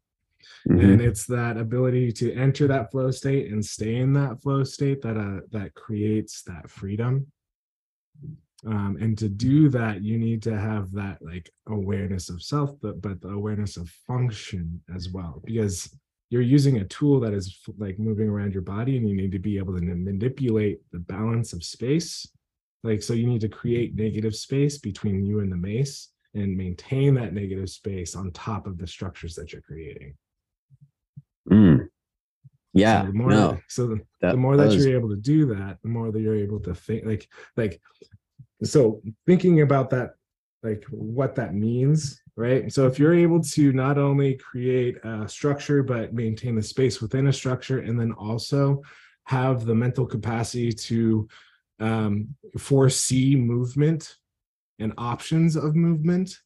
Mhm. 0.68 0.82
and 0.82 1.00
it's 1.00 1.24
that 1.26 1.56
ability 1.56 2.10
to 2.14 2.32
enter 2.34 2.66
that 2.66 2.90
flow 2.90 3.12
state 3.12 3.52
and 3.52 3.64
stay 3.64 3.94
in 3.96 4.12
that 4.14 4.42
flow 4.42 4.64
state 4.64 5.00
that 5.02 5.16
uh 5.16 5.40
that 5.52 5.72
creates 5.74 6.42
that 6.50 6.68
freedom 6.68 7.28
um 8.66 8.96
and 9.00 9.18
to 9.18 9.28
do 9.28 9.68
that 9.68 10.02
you 10.02 10.18
need 10.18 10.40
to 10.42 10.56
have 10.58 10.92
that 10.92 11.18
like 11.20 11.50
awareness 11.68 12.28
of 12.28 12.42
self 12.42 12.70
but 12.80 13.00
but 13.02 13.20
the 13.20 13.28
awareness 13.28 13.76
of 13.76 13.88
function 14.06 14.80
as 14.94 15.08
well 15.10 15.42
because 15.44 15.92
you're 16.30 16.42
using 16.42 16.78
a 16.78 16.84
tool 16.84 17.18
that 17.20 17.34
is 17.34 17.58
like 17.76 17.98
moving 17.98 18.28
around 18.28 18.52
your 18.52 18.62
body 18.62 18.96
and 18.96 19.08
you 19.08 19.14
need 19.16 19.32
to 19.32 19.38
be 19.38 19.58
able 19.58 19.74
to 19.74 19.80
manipulate 19.82 20.80
the 20.92 20.98
balance 21.00 21.52
of 21.52 21.62
space 21.64 22.26
like 22.84 23.02
so 23.02 23.12
you 23.14 23.26
need 23.26 23.40
to 23.40 23.48
create 23.48 23.96
negative 23.96 24.34
space 24.34 24.78
between 24.78 25.24
you 25.24 25.40
and 25.40 25.50
the 25.50 25.56
mace 25.56 26.10
and 26.34 26.56
maintain 26.56 27.14
that 27.14 27.34
negative 27.34 27.68
space 27.68 28.14
on 28.16 28.30
top 28.30 28.66
of 28.66 28.78
the 28.78 28.86
structures 28.86 29.34
that 29.34 29.52
you're 29.52 29.62
creating 29.62 30.14
Mm. 31.50 31.88
Yeah. 32.72 33.00
so 33.02 33.06
the 33.08 33.12
more 33.12 33.30
no. 33.30 33.58
so 33.68 33.86
the, 33.88 34.00
That, 34.20 34.30
the 34.32 34.36
more 34.36 34.56
that, 34.56 34.66
was- 34.66 34.76
you're 34.86 34.96
able 34.96 35.08
to 35.10 35.16
do 35.16 35.46
that 35.54 35.78
the 35.82 35.88
more 35.88 36.12
that 36.12 36.20
you're 36.20 36.36
able 36.36 36.60
to 36.60 36.74
think 36.74 37.04
like 37.04 37.28
like 37.56 37.80
so 38.64 39.00
thinking 39.26 39.60
about 39.60 39.90
that 39.90 40.14
like 40.62 40.84
what 40.90 41.34
that 41.34 41.54
means 41.54 42.22
right? 42.36 42.72
So 42.72 42.86
if 42.86 42.98
you're 42.98 43.14
able 43.14 43.40
to 43.40 43.72
not 43.72 43.98
only 43.98 44.34
create 44.34 44.96
a 45.04 45.28
structure 45.28 45.82
but 45.82 46.14
maintain 46.14 46.54
the 46.54 46.62
space 46.62 47.00
within 47.00 47.26
a 47.26 47.32
structure 47.32 47.80
and 47.80 47.98
then 47.98 48.12
also 48.12 48.82
have 49.24 49.64
the 49.64 49.74
mental 49.74 50.06
capacity 50.06 50.72
to 50.72 51.28
um, 51.80 52.34
foresee 52.58 53.36
movement 53.36 54.16
and 54.78 54.92
options 54.98 55.56
of 55.56 55.76
movement 55.76 56.38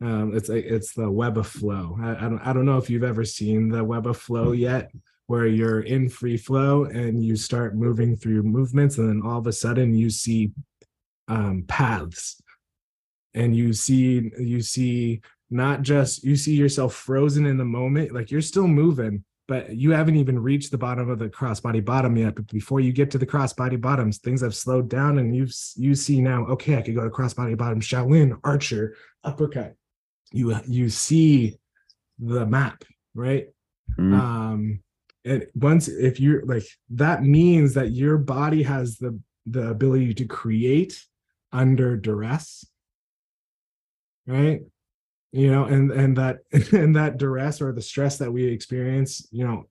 um, 0.00 0.34
it's 0.34 0.48
a, 0.48 0.56
it's 0.56 0.94
the 0.94 1.08
web 1.08 1.38
of 1.38 1.46
flow. 1.46 1.96
I, 2.00 2.16
I 2.16 2.28
don't 2.28 2.40
i 2.40 2.52
don't 2.52 2.66
know 2.66 2.78
if 2.78 2.90
you've 2.90 3.04
ever 3.04 3.24
seen 3.24 3.68
the 3.68 3.84
web 3.84 4.06
of 4.06 4.16
flow 4.16 4.50
yet 4.52 4.90
where 5.26 5.46
you're 5.46 5.80
in 5.80 6.08
free 6.08 6.36
flow 6.36 6.84
and 6.84 7.24
you 7.24 7.36
start 7.36 7.76
moving 7.76 8.16
through 8.16 8.42
movements 8.42 8.98
and 8.98 9.08
then 9.08 9.22
all 9.24 9.38
of 9.38 9.46
a 9.46 9.52
sudden 9.52 9.94
you 9.94 10.10
see 10.10 10.50
um, 11.28 11.64
paths. 11.68 12.40
And 13.34 13.56
you 13.56 13.72
see 13.72 14.30
you 14.38 14.60
see 14.60 15.22
not 15.52 15.82
just 15.82 16.24
you 16.24 16.34
see 16.34 16.54
yourself 16.54 16.94
frozen 16.94 17.46
in 17.46 17.58
the 17.58 17.64
moment 17.64 18.12
like 18.12 18.30
you're 18.30 18.40
still 18.40 18.66
moving 18.66 19.22
but 19.48 19.76
you 19.76 19.90
haven't 19.90 20.16
even 20.16 20.38
reached 20.38 20.70
the 20.70 20.78
bottom 20.78 21.10
of 21.10 21.18
the 21.18 21.28
crossbody 21.28 21.84
bottom 21.84 22.16
yet 22.16 22.34
but 22.34 22.46
before 22.48 22.80
you 22.80 22.90
get 22.90 23.10
to 23.10 23.18
the 23.18 23.26
crossbody 23.26 23.78
bottoms 23.78 24.18
things 24.18 24.40
have 24.40 24.54
slowed 24.54 24.88
down 24.88 25.18
and 25.18 25.36
you 25.36 25.46
you 25.76 25.94
see 25.94 26.20
now 26.20 26.46
okay 26.46 26.76
i 26.76 26.82
could 26.82 26.94
go 26.94 27.04
to 27.04 27.10
crossbody 27.10 27.56
bottom 27.56 27.80
shaolin 27.80 28.38
archer 28.42 28.96
uppercut. 29.22 29.74
You 30.32 30.56
you 30.66 30.88
see 30.88 31.58
the 32.18 32.46
map 32.46 32.82
right? 33.14 33.48
Mm. 33.98 34.18
um 34.18 34.80
and 35.26 35.46
once 35.54 35.86
if 35.86 36.18
you're 36.18 36.44
like 36.46 36.64
that 36.90 37.22
means 37.22 37.74
that 37.74 37.92
your 37.92 38.16
body 38.16 38.62
has 38.62 38.96
the 38.96 39.20
the 39.44 39.68
ability 39.68 40.14
to 40.14 40.24
create 40.24 41.04
under 41.52 41.96
duress 41.96 42.64
right? 44.26 44.60
You 45.32 45.50
know 45.50 45.64
and 45.64 45.90
and 45.90 46.16
that 46.16 46.38
and 46.72 46.94
that 46.96 47.18
duress 47.18 47.60
or 47.60 47.72
the 47.72 47.82
stress 47.82 48.18
that 48.18 48.30
we 48.30 48.44
experience 48.44 49.26
you 49.30 49.46
know 49.46 49.64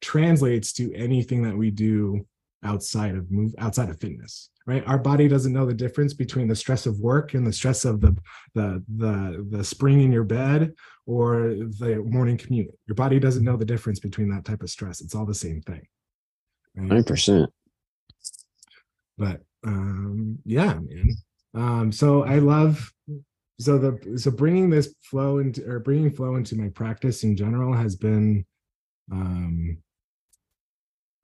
translates 0.00 0.72
to 0.74 0.92
anything 0.94 1.42
that 1.42 1.56
we 1.56 1.70
do 1.70 2.26
outside 2.64 3.14
of 3.16 3.30
move 3.30 3.54
outside 3.58 3.90
of 3.90 4.00
fitness 4.00 4.50
right? 4.66 4.86
Our 4.86 4.98
body 4.98 5.28
doesn't 5.28 5.54
know 5.54 5.64
the 5.64 5.72
difference 5.72 6.12
between 6.12 6.46
the 6.46 6.54
stress 6.54 6.84
of 6.84 7.00
work 7.00 7.32
and 7.32 7.46
the 7.46 7.52
stress 7.52 7.84
of 7.86 8.00
the 8.00 8.16
the 8.54 8.82
the 8.96 9.46
the 9.50 9.64
spring 9.64 10.02
in 10.02 10.12
your 10.12 10.24
bed 10.24 10.74
or 11.06 11.54
the 11.80 12.02
morning 12.06 12.36
commute. 12.36 12.70
Your 12.86 12.94
body 12.94 13.18
doesn't 13.18 13.44
know 13.44 13.56
the 13.56 13.64
difference 13.64 13.98
between 13.98 14.28
that 14.30 14.44
type 14.44 14.62
of 14.62 14.68
stress. 14.68 15.00
It's 15.00 15.14
all 15.14 15.24
the 15.24 15.34
same 15.34 15.62
thing 15.62 15.82
right? 16.78 17.04
100%. 17.04 17.48
but 19.16 19.40
um 19.66 20.38
yeah 20.44 20.74
man 20.74 21.16
um 21.58 21.92
so 21.92 22.24
i 22.24 22.38
love 22.38 22.92
so 23.60 23.76
the 23.76 24.18
so 24.18 24.30
bringing 24.30 24.70
this 24.70 24.94
flow 25.02 25.38
into 25.38 25.68
or 25.68 25.80
bringing 25.80 26.10
flow 26.10 26.36
into 26.36 26.56
my 26.56 26.68
practice 26.68 27.24
in 27.24 27.36
general 27.36 27.72
has 27.72 27.96
been 27.96 28.44
um 29.10 29.78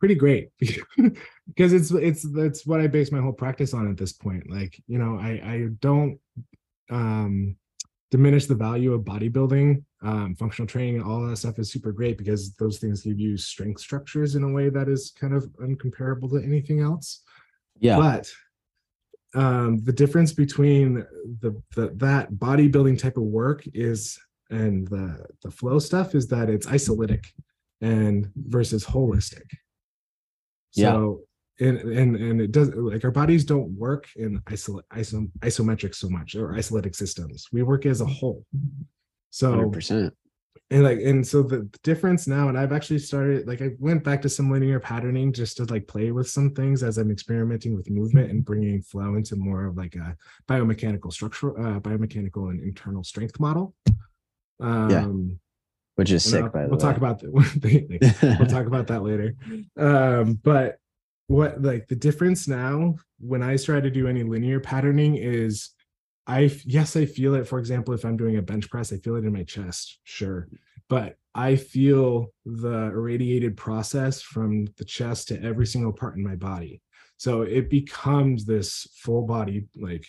pretty 0.04 0.14
great. 0.14 0.50
Because 1.46 1.74
it's 1.74 1.90
it's 1.90 2.22
that's 2.32 2.66
what 2.66 2.80
i 2.80 2.86
base 2.86 3.12
my 3.12 3.20
whole 3.20 3.32
practice 3.32 3.74
on 3.74 3.90
at 3.90 3.98
this 3.98 4.14
point. 4.14 4.50
Like 4.50 4.82
you 4.86 4.98
know 4.98 5.18
i 5.20 5.30
i 5.44 5.68
don't 5.80 6.18
um 6.90 7.56
diminish 8.10 8.46
the 8.46 8.54
value 8.54 8.94
of 8.94 9.02
bodybuilding 9.02 9.84
um 10.02 10.34
functional 10.36 10.66
training 10.66 10.96
and 10.96 11.04
all 11.04 11.20
that 11.26 11.36
stuff 11.36 11.58
is 11.58 11.70
super 11.70 11.92
great 11.92 12.16
because 12.16 12.54
those 12.54 12.78
things 12.78 13.02
give 13.02 13.20
you 13.20 13.36
strength 13.36 13.80
structures 13.80 14.36
in 14.36 14.42
a 14.42 14.48
way 14.48 14.70
that 14.70 14.88
is 14.88 15.12
kind 15.20 15.34
of 15.34 15.44
uncomparable 15.62 16.30
to 16.30 16.42
anything 16.42 16.80
else. 16.80 17.22
Yeah. 17.78 17.98
but 17.98 18.30
um 19.34 19.78
the 19.84 19.92
difference 19.92 20.32
between 20.32 21.04
the, 21.40 21.60
the 21.74 21.90
that 21.96 22.32
bodybuilding 22.32 22.98
type 22.98 23.16
of 23.16 23.24
work 23.24 23.64
is 23.74 24.18
and 24.50 24.86
the 24.88 25.24
the 25.42 25.50
flow 25.50 25.78
stuff 25.78 26.14
is 26.14 26.28
that 26.28 26.48
it's 26.48 26.66
isolatic 26.66 27.26
and 27.80 28.30
versus 28.36 28.84
holistic 28.84 29.48
Yeah. 30.74 30.92
so 30.92 31.20
and 31.60 31.78
and 31.78 32.16
and 32.16 32.40
it 32.40 32.52
does 32.52 32.68
like 32.74 33.04
our 33.04 33.10
bodies 33.10 33.44
don't 33.44 33.70
work 33.76 34.08
in 34.16 34.40
iso, 34.50 34.80
iso 34.94 35.30
isometric 35.40 35.94
so 35.94 36.08
much 36.08 36.34
or 36.34 36.48
isolytic 36.52 36.94
systems 36.94 37.48
we 37.52 37.62
work 37.62 37.86
as 37.86 38.00
a 38.00 38.06
whole 38.06 38.44
so 39.30 39.52
100%. 39.52 40.10
And 40.70 40.82
like 40.84 40.98
and 41.00 41.26
so 41.26 41.42
the 41.42 41.68
difference 41.82 42.26
now 42.26 42.48
and 42.48 42.56
i've 42.58 42.72
actually 42.72 42.98
started 42.98 43.46
like 43.46 43.60
i 43.60 43.70
went 43.78 44.02
back 44.02 44.22
to 44.22 44.28
some 44.28 44.50
linear 44.50 44.80
patterning 44.80 45.32
just 45.32 45.56
to 45.56 45.64
like 45.64 45.86
play 45.86 46.10
with 46.10 46.28
some 46.28 46.50
things 46.50 46.82
as 46.82 46.96
i'm 46.96 47.10
experimenting 47.10 47.74
with 47.76 47.90
movement 47.90 48.30
and 48.30 48.44
bringing 48.44 48.80
flow 48.80 49.14
into 49.16 49.36
more 49.36 49.66
of 49.66 49.76
like 49.76 49.94
a 49.96 50.16
biomechanical 50.48 51.12
structural 51.12 51.54
uh, 51.58 51.80
biomechanical 51.80 52.50
and 52.50 52.60
internal 52.62 53.04
strength 53.04 53.38
model. 53.40 53.74
Um 54.60 55.38
Which 55.96 56.10
is 56.10 56.24
sick, 56.24 56.42
I'll- 56.44 56.48
by 56.50 56.62
the 56.62 56.68
we'll 56.68 56.78
way. 56.78 56.82
talk 56.82 56.96
about 56.96 57.20
that 57.20 57.32
we'll 58.38 58.48
talk 58.48 58.66
about 58.66 58.86
that 58.88 59.02
later. 59.02 59.34
Um 59.76 60.34
but 60.42 60.76
what 61.26 61.60
like 61.62 61.88
the 61.88 61.96
difference 61.96 62.46
now 62.46 62.94
when 63.18 63.42
i 63.42 63.56
try 63.56 63.80
to 63.80 63.90
do 63.90 64.06
any 64.08 64.22
linear 64.22 64.60
patterning 64.60 65.16
is 65.16 65.70
i 66.26 66.50
yes 66.64 66.96
i 66.96 67.04
feel 67.04 67.34
it. 67.34 67.46
For 67.46 67.58
example 67.58 67.94
if 67.94 68.04
i'm 68.04 68.16
doing 68.16 68.36
a 68.36 68.42
bench 68.42 68.68
press 68.70 68.92
i 68.92 68.96
feel 68.96 69.16
it 69.16 69.24
in 69.24 69.32
my 69.32 69.44
chest 69.44 69.98
sure. 70.04 70.48
But 70.88 71.16
i 71.34 71.56
feel 71.56 72.32
the 72.44 72.90
irradiated 72.92 73.56
process 73.56 74.22
from 74.22 74.66
the 74.78 74.84
chest 74.84 75.28
to 75.28 75.42
every 75.42 75.66
single 75.66 75.92
part 75.92 76.16
in 76.16 76.22
my 76.22 76.36
body. 76.36 76.80
So 77.16 77.42
it 77.42 77.70
becomes 77.70 78.44
this 78.44 78.86
full 78.96 79.22
body 79.22 79.66
like 79.76 80.04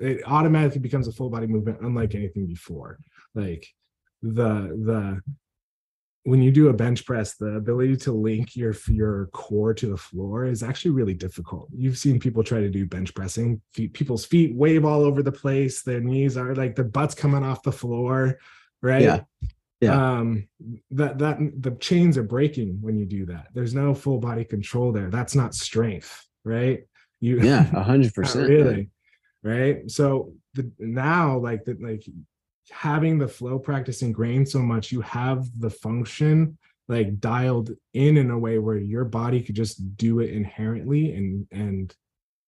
it 0.00 0.22
automatically 0.26 0.80
becomes 0.80 1.08
a 1.08 1.12
full 1.12 1.30
body 1.30 1.46
movement 1.46 1.78
unlike 1.80 2.14
anything 2.14 2.46
before. 2.46 2.98
Like 3.34 3.66
the 4.22 4.78
the 4.84 5.20
when 6.24 6.40
you 6.40 6.52
do 6.52 6.68
a 6.68 6.72
bench 6.72 7.04
press 7.04 7.34
the 7.34 7.46
ability 7.56 7.96
to 7.96 8.12
link 8.12 8.54
your 8.54 8.74
your 8.88 9.26
core 9.32 9.74
to 9.74 9.86
the 9.88 9.96
floor 9.96 10.44
is 10.44 10.62
actually 10.62 10.90
really 10.92 11.14
difficult 11.14 11.68
you've 11.74 11.98
seen 11.98 12.20
people 12.20 12.44
try 12.44 12.60
to 12.60 12.70
do 12.70 12.86
bench 12.86 13.12
pressing 13.14 13.60
feet, 13.72 13.92
people's 13.92 14.24
feet 14.24 14.54
wave 14.54 14.84
all 14.84 15.02
over 15.02 15.22
the 15.22 15.32
place 15.32 15.82
their 15.82 16.00
knees 16.00 16.36
are 16.36 16.54
like 16.54 16.76
their 16.76 16.84
butts 16.84 17.14
coming 17.14 17.42
off 17.44 17.62
the 17.62 17.72
floor 17.72 18.38
right 18.82 19.02
Yeah. 19.02 19.20
Yeah. 19.80 20.18
um 20.18 20.46
that 20.92 21.18
that 21.18 21.38
the 21.60 21.72
chains 21.72 22.16
are 22.16 22.22
breaking 22.22 22.78
when 22.80 22.96
you 22.96 23.04
do 23.04 23.26
that 23.26 23.48
there's 23.52 23.74
no 23.74 23.94
full 23.94 24.18
body 24.18 24.44
control 24.44 24.92
there 24.92 25.10
that's 25.10 25.34
not 25.34 25.54
strength 25.54 26.24
right 26.44 26.84
you 27.20 27.40
yeah. 27.40 27.64
100%. 27.72 28.16
not 28.16 28.34
man. 28.36 28.46
really 28.48 28.90
right 29.42 29.90
so 29.90 30.32
the 30.54 30.70
now 30.78 31.36
like 31.38 31.64
the 31.64 31.76
like 31.80 32.04
having 32.70 33.18
the 33.18 33.28
flow 33.28 33.58
practice 33.58 34.02
ingrained 34.02 34.48
so 34.48 34.60
much 34.60 34.92
you 34.92 35.00
have 35.00 35.46
the 35.58 35.70
function 35.70 36.56
like 36.88 37.20
dialed 37.20 37.70
in 37.94 38.16
in 38.16 38.30
a 38.30 38.38
way 38.38 38.58
where 38.58 38.76
your 38.76 39.04
body 39.04 39.42
could 39.42 39.54
just 39.54 39.96
do 39.96 40.20
it 40.20 40.30
inherently 40.30 41.14
and 41.14 41.46
and 41.50 41.94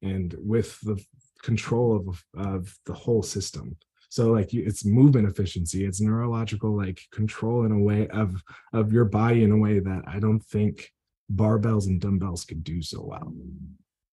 and 0.03 0.35
with 0.39 0.79
the 0.81 1.03
control 1.43 1.97
of 1.97 2.25
of 2.37 2.75
the 2.87 2.95
whole 2.95 3.23
system. 3.23 3.77
So 4.09 4.31
like 4.31 4.53
you, 4.53 4.65
it's 4.65 4.85
movement 4.85 5.29
efficiency 5.29 5.85
it's 5.85 6.01
neurological 6.01 6.77
like 6.77 7.01
control 7.13 7.65
in 7.65 7.73
a 7.73 7.79
way 7.79 8.07
of 8.09 8.41
of 8.73 8.93
your 8.93 9.05
body 9.05 9.43
in 9.43 9.51
a 9.51 9.57
way 9.57 9.81
that 9.81 10.03
i 10.07 10.21
don't 10.21 10.39
think 10.39 10.89
barbells 11.35 11.87
and 11.87 12.01
dumbbells 12.01 12.45
could 12.45 12.63
do 12.63 12.81
so 12.81 13.03
well 13.03 13.33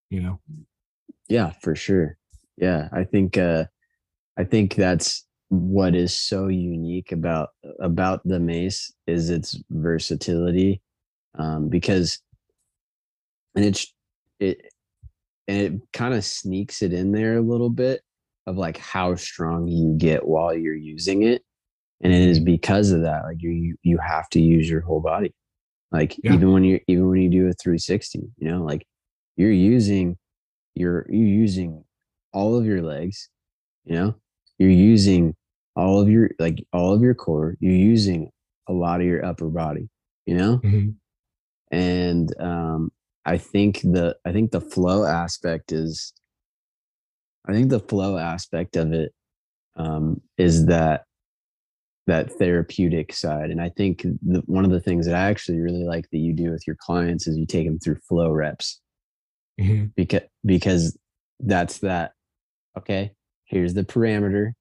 you 0.09 0.21
know? 0.21 0.39
Yeah 1.29 1.53
for 1.61 1.75
sure. 1.75 2.17
Yeah 2.57 2.89
i 2.91 3.03
think 3.03 3.37
uh 3.37 3.65
i 4.37 4.43
think 4.43 4.75
that's 4.75 5.25
what 5.51 5.95
is 5.95 6.15
so 6.15 6.47
unique 6.47 7.11
about 7.11 7.49
about 7.81 8.25
the 8.25 8.39
mace 8.39 8.93
is 9.05 9.29
its 9.29 9.61
versatility 9.69 10.81
um 11.37 11.67
because 11.67 12.21
and 13.55 13.65
it's 13.65 13.93
it 14.39 14.61
and 15.49 15.61
it 15.61 15.73
kind 15.91 16.13
of 16.13 16.23
sneaks 16.23 16.81
it 16.81 16.93
in 16.93 17.11
there 17.11 17.35
a 17.37 17.41
little 17.41 17.69
bit 17.69 18.01
of 18.47 18.57
like 18.57 18.77
how 18.77 19.13
strong 19.15 19.67
you 19.67 19.93
get 19.97 20.25
while 20.25 20.55
you're 20.55 20.73
using 20.73 21.23
it 21.23 21.41
and 22.01 22.13
it 22.13 22.21
is 22.21 22.39
because 22.39 22.91
of 22.91 23.01
that 23.01 23.25
like 23.25 23.41
you 23.41 23.75
you 23.83 23.97
have 23.97 24.29
to 24.29 24.39
use 24.41 24.69
your 24.69 24.81
whole 24.81 25.01
body. 25.01 25.33
Like 25.91 26.17
Yeah. 26.23 26.35
even 26.35 26.53
when 26.53 26.63
you 26.63 26.79
even 26.87 27.09
when 27.09 27.21
you 27.21 27.29
do 27.29 27.47
a 27.49 27.53
360 27.53 28.21
you 28.37 28.49
know 28.49 28.63
like 28.63 28.87
you're 29.35 29.51
using 29.51 30.17
you're 30.75 31.05
you're 31.09 31.27
using 31.27 31.83
all 32.31 32.57
of 32.57 32.65
your 32.65 32.81
legs 32.81 33.27
you 33.85 33.95
know? 33.95 34.15
You're 34.59 34.69
using 34.69 35.35
all 35.75 36.01
of 36.01 36.10
your 36.10 36.29
like 36.39 36.65
all 36.73 36.93
of 36.93 37.01
your 37.01 37.13
core 37.13 37.55
you're 37.60 37.73
using 37.73 38.29
a 38.67 38.73
lot 38.73 38.99
of 39.01 39.07
your 39.07 39.23
upper 39.25 39.47
body 39.49 39.89
you 40.25 40.36
know 40.36 40.57
Mhm. 40.57 40.95
and 41.71 42.41
um 42.41 42.91
i 43.25 43.38
think 43.38 43.81
the 43.81 44.15
i 44.25 44.31
think 44.31 44.51
the 44.51 44.62
flow 44.62 45.05
aspect 45.05 45.71
is 45.71 46.13
i 47.47 47.53
think 47.53 47.69
the 47.69 47.79
flow 47.79 48.17
aspect 48.17 48.75
of 48.75 48.91
it 48.93 49.13
um 49.75 50.21
is 50.38 50.65
that 50.65 51.05
that 52.07 52.31
therapeutic 52.34 53.13
side 53.13 53.49
and 53.51 53.62
i 53.62 53.69
think 53.69 54.01
the, 54.01 54.41
one 54.45 54.65
of 54.65 54.71
the 54.71 54.79
things 54.81 55.05
that 55.05 55.15
i 55.15 55.29
actually 55.29 55.60
really 55.60 55.84
like 55.84 56.10
that 56.12 56.17
you 56.17 56.34
do 56.34 56.51
with 56.51 56.65
your 56.67 56.75
clients 56.79 57.27
is 57.27 57.38
you 57.38 57.45
take 57.45 57.65
them 57.65 57.79
through 57.79 57.95
flow 58.07 58.31
reps 58.31 58.81
Mhm. 59.60 59.93
because 59.95 60.21
because 60.45 60.97
that's 61.39 61.79
that 61.79 62.12
okay 62.77 63.12
here's 63.45 63.73
the 63.73 63.84
parameter 63.84 64.51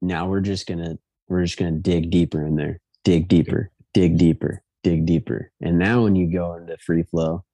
now 0.00 0.28
we're 0.28 0.40
just 0.40 0.66
gonna 0.66 0.98
we're 1.28 1.44
just 1.44 1.58
gonna 1.58 1.72
dig 1.72 2.10
deeper 2.10 2.46
in 2.46 2.56
there. 2.56 2.80
Dig 3.04 3.28
deeper 3.28 3.70
dig 3.94 4.18
deeper 4.18 4.62
dig 4.82 5.04
deeper. 5.06 5.50
And 5.60 5.78
now 5.78 6.02
when 6.04 6.14
you 6.16 6.30
go 6.32 6.54
into 6.54 6.76
free 6.78 7.02
flow 7.02 7.44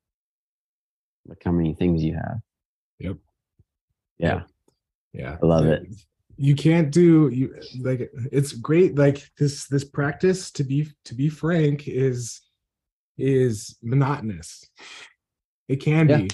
look 1.26 1.42
how 1.44 1.50
many 1.50 1.74
things 1.74 2.02
you 2.04 2.14
have. 2.14 2.38
Yep. 3.00 3.16
yeah. 4.18 4.42
Yeah. 5.12 5.37
I 5.42 5.46
love 5.46 5.64
it. 5.66 5.87
you 6.37 6.54
can't 6.54 6.90
do 6.92 7.28
you 7.32 7.54
like 7.80 8.11
it's 8.30 8.52
great 8.52 8.96
like 8.96 9.28
this 9.38 9.66
this 9.68 9.85
practice 9.85 10.50
to 10.52 10.62
be 10.64 10.87
to 11.04 11.14
be 11.14 11.28
frank 11.28 11.88
is 11.88 12.42
is 13.18 13.76
monotonous. 13.82 14.64
It 15.68 15.76
can 15.76 16.09
Yeah. 16.09 16.18
be. 16.18 16.30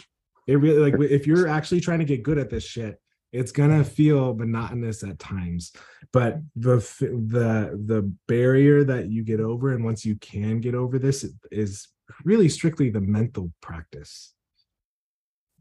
It 0.49 0.57
really 0.57 0.91
like 0.91 1.01
if 1.11 1.27
you're 1.27 1.47
actually 1.49 1.81
trying 1.81 2.01
to 2.01 2.05
get 2.05 2.23
good 2.25 2.39
at 2.39 2.51
this 2.51 2.65
shit 2.65 3.01
it's 3.33 3.53
gonna 3.53 3.83
feel 3.85 4.35
monotonous 4.35 5.03
at 5.03 5.19
times 5.19 5.73
but 6.13 6.39
the 6.57 6.77
the 7.01 7.81
the 7.87 8.13
barrier 8.29 8.85
that 8.85 9.09
you 9.11 9.23
get 9.23 9.41
over 9.41 9.73
and 9.73 9.85
once 9.85 10.05
you 10.05 10.17
can 10.17 10.61
get 10.61 10.75
over 10.75 10.99
this 10.99 11.27
is 11.51 11.89
really 12.25 12.49
strictly 12.49 12.91
the 12.91 13.01
mental 13.01 13.53
practice 13.61 14.35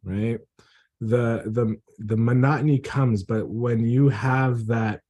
right? 0.03 0.39
The 0.99 1.43
the 1.45 1.77
the 1.99 2.17
monotony 2.17 2.79
comes 2.79 3.23
but 3.23 3.47
when 3.47 3.85
you 3.85 4.09
have 4.09 4.67
that 4.67 5.01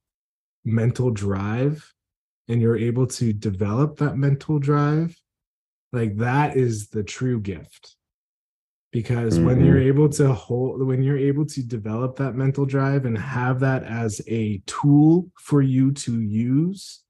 mental 0.64 1.10
drive 1.10 1.92
and 2.48 2.60
you're 2.62 2.78
able 2.78 3.06
to 3.06 3.32
develop 3.32 3.98
that 3.98 4.16
mental 4.16 4.58
drive 4.58 5.14
like 5.92 6.16
that 6.16 6.56
is 6.56 6.88
the 6.88 7.02
true 7.02 7.40
gift 7.40 7.96
because 8.92 9.40
when 9.40 9.64
you're 9.64 9.76
mm-hmm. 9.76 9.88
able 9.88 10.08
to 10.08 10.32
hold 10.32 10.86
when 10.86 11.02
you're 11.02 11.18
able 11.18 11.46
to 11.46 11.62
develop 11.62 12.14
that 12.16 12.34
mental 12.34 12.64
drive 12.66 13.06
and 13.06 13.18
have 13.18 13.58
that 13.58 13.82
as 13.84 14.20
a 14.28 14.62
tool 14.66 15.28
for 15.40 15.62
you 15.62 15.90
to 15.90 16.20
use 16.20 17.02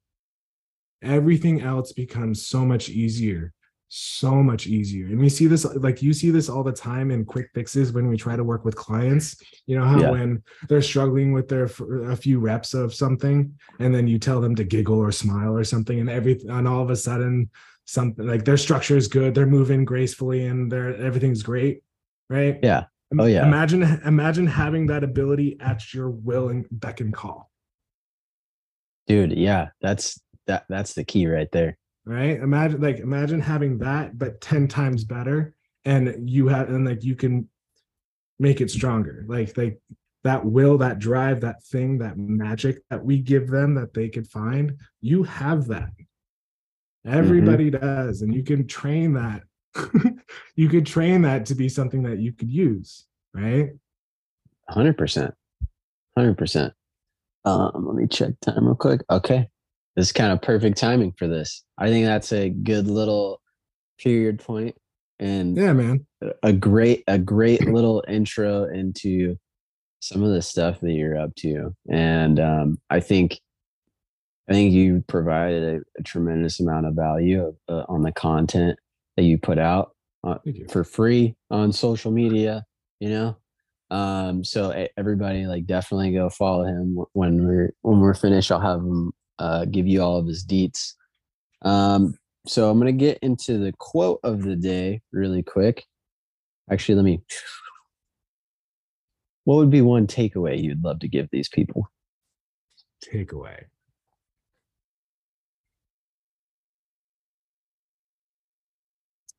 everything 1.03 1.61
else 1.61 1.93
becomes 1.93 2.47
so 2.47 2.65
much 2.65 2.89
easier 2.89 3.53
so 3.95 4.43
much 4.43 4.67
easier. 4.67 5.05
And 5.05 5.19
we 5.19 5.29
see 5.29 5.47
this 5.47 5.67
like 5.67 6.01
you 6.01 6.15
see 6.15 6.31
this 6.31 6.49
all 6.49 6.63
the 6.63 6.73
time 6.73 7.11
in 7.11 7.27
quick 7.27 7.51
fixes 7.53 7.93
when 7.93 8.09
we 8.09 8.17
try 8.17 8.37
to 8.37 8.43
work 8.43 8.65
with 8.65 8.75
clients. 8.75 9.37
You 9.67 9.79
know 9.79 9.85
how 9.85 10.01
Yeah. 10.01 10.11
when 10.13 10.43
they're 10.67 10.81
struggling 10.81 11.35
with 11.35 11.47
their 11.47 11.65
a 11.65 12.17
few 12.17 12.39
reps 12.39 12.73
of 12.73 12.95
something 12.95 13.53
and 13.81 13.95
then 13.95 14.09
you 14.09 14.19
tell 14.19 14.41
them 14.41 14.55
to 14.55 14.65
giggle 14.65 14.99
or 14.99 15.13
smile 15.13 15.55
or 15.55 15.63
something 15.63 16.01
and 16.01 16.09
everything 16.09 16.49
and 16.49 16.67
all 16.67 16.83
of 16.83 16.89
a 16.89 16.97
sudden 16.97 17.51
something 17.93 18.27
like 18.27 18.45
their 18.45 18.57
structure 18.57 18.97
is 18.97 19.07
good 19.07 19.35
they're 19.35 19.47
moving 19.47 19.85
gracefully 19.85 20.47
and 20.47 20.73
their 20.73 20.97
everything's 20.97 21.43
great 21.43 21.83
right? 22.31 22.59
Yeah. 22.63 22.85
Oh, 23.19 23.27
yeah. 23.27 23.47
imagine 23.47 23.83
imagine 23.83 24.47
having 24.47 24.87
that 24.87 25.05
ability 25.05 25.59
at 25.61 25.93
your 25.93 26.09
will 26.09 26.49
and 26.49 26.65
beck 26.71 27.01
and 27.01 27.13
call. 27.13 27.51
Dude 29.07 29.33
yeah 29.33 29.69
that's 29.83 30.19
that 30.47 30.65
that's 30.71 30.95
the 30.95 31.05
key 31.05 31.27
right 31.27 31.51
there. 31.53 31.77
Right? 32.07 32.41
Imagine 32.41 32.81
like 32.81 32.99
imagine 32.99 33.41
having 33.41 33.79
that 33.79 34.19
but 34.19 34.41
10 34.41 34.69
times 34.69 35.05
better 35.05 35.55
and 35.85 36.29
you 36.29 36.49
have 36.49 36.71
and 36.71 36.87
like 36.87 37.05
you 37.05 37.15
can 37.15 37.49
make 38.39 38.63
it 38.63 38.71
stronger. 38.71 39.27
Like 39.29 39.55
like 39.59 39.79
that 40.25 40.47
will 40.47 40.79
that 40.79 40.99
drive 40.99 41.43
that 41.43 41.63
thing 41.65 41.99
that 41.99 42.17
magic 42.17 42.83
that 42.89 43.05
we 43.05 43.19
give 43.19 43.51
them 43.51 43.75
that 43.75 43.93
they 43.93 44.09
could 44.09 44.29
find 44.29 44.79
you 45.01 45.25
have 45.25 45.67
that 45.67 45.91
everybody 47.07 47.71
does 47.71 48.23
and 48.23 48.35
you 48.35 48.43
can 48.43 48.67
train 48.67 49.15
that. 49.15 49.43
You 50.55 50.69
could 50.69 50.85
train 50.85 51.23
that 51.23 51.47
to 51.47 51.55
be 51.55 51.69
something 51.69 52.03
that 52.03 52.19
you 52.19 52.33
could 52.33 52.51
use 52.51 53.07
right? 53.35 53.71
100% 54.71 55.33
100% 56.19 56.73
um 57.45 57.87
let 57.87 57.97
me 57.97 58.07
check 58.07 58.33
time 58.41 58.67
real 58.67 58.75
quick. 58.75 59.01
Okay. 59.11 59.49
This 59.97 60.07
is 60.07 60.13
kind 60.13 60.33
of 60.33 60.41
perfect 60.41 60.79
timing 60.79 61.13
for 61.19 61.27
this. 61.27 61.65
I 61.77 61.89
think 61.89 62.07
that's 62.07 62.33
a 62.33 62.51
good 62.51 62.87
little 62.87 63.41
period 63.99 64.39
point 64.39 64.77
and 65.19 65.57
yeah 65.57 65.73
man. 65.73 66.07
a 66.43 66.53
great 66.53 67.05
a 67.07 67.19
great 67.19 67.67
little 67.67 68.03
intro 68.09 68.65
into 68.65 69.37
some 70.01 70.23
of 70.23 70.31
the 70.33 70.43
stuff 70.43 70.81
that 70.81 70.93
you're 70.93 71.19
up 71.19 71.35
to. 71.37 71.75
And 71.91 72.39
um, 72.41 72.79
i 72.91 73.01
think 73.01 73.41
i 74.49 74.53
think 74.53 74.73
you 74.73 75.05
provided 75.09 75.63
a, 75.63 76.01
a 76.01 76.03
tremendous 76.03 76.61
amount 76.61 76.87
of 76.87 76.95
value 76.95 77.55
uh, 77.69 77.85
on 77.89 78.03
the 78.03 78.13
content 78.13 78.79
that 79.17 79.25
you 79.25 79.39
put 79.39 79.59
out 79.59 79.95
uh, 80.25 80.39
you. 80.45 80.67
for 80.71 80.85
free 80.85 81.35
on 81.51 81.73
social 81.73 82.11
media 82.11 82.65
you 83.03 83.09
know? 83.09 83.37
Um 83.91 84.45
so 84.45 84.87
everybody 84.97 85.45
like 85.47 85.67
definitely 85.67 86.13
go 86.13 86.31
follow 86.31 86.65
him 86.65 87.05
when 87.13 87.45
we're 87.47 87.73
when 87.83 87.99
we're 87.99 88.15
finished. 88.15 88.53
I'll 88.53 88.61
have 88.61 88.79
him 88.79 89.13
uh 89.39 89.65
give 89.67 89.89
you 89.89 90.01
all 90.01 90.19
of 90.19 90.27
his 90.27 90.47
deets. 90.47 90.95
Um 91.63 92.15
so 92.47 92.71
i'm 92.71 92.79
gonna 92.79 92.93
get 92.93 93.19
into 93.23 93.59
the 93.59 93.73
quote 93.79 94.21
of 94.23 94.43
the 94.43 94.57
day 94.57 95.03
really 95.13 95.43
quick. 95.43 95.85
Actually 96.71 96.95
let 96.95 97.05
me 97.05 97.23
what 99.45 99.57
would 99.57 99.71
be 99.71 99.83
one 99.83 100.07
takeaway 100.07 100.63
you'd 100.63 100.85
love 100.85 101.01
to 101.01 101.09
give 101.09 101.29
these 101.33 101.49
people? 101.49 101.91
Takeaway 103.05 103.65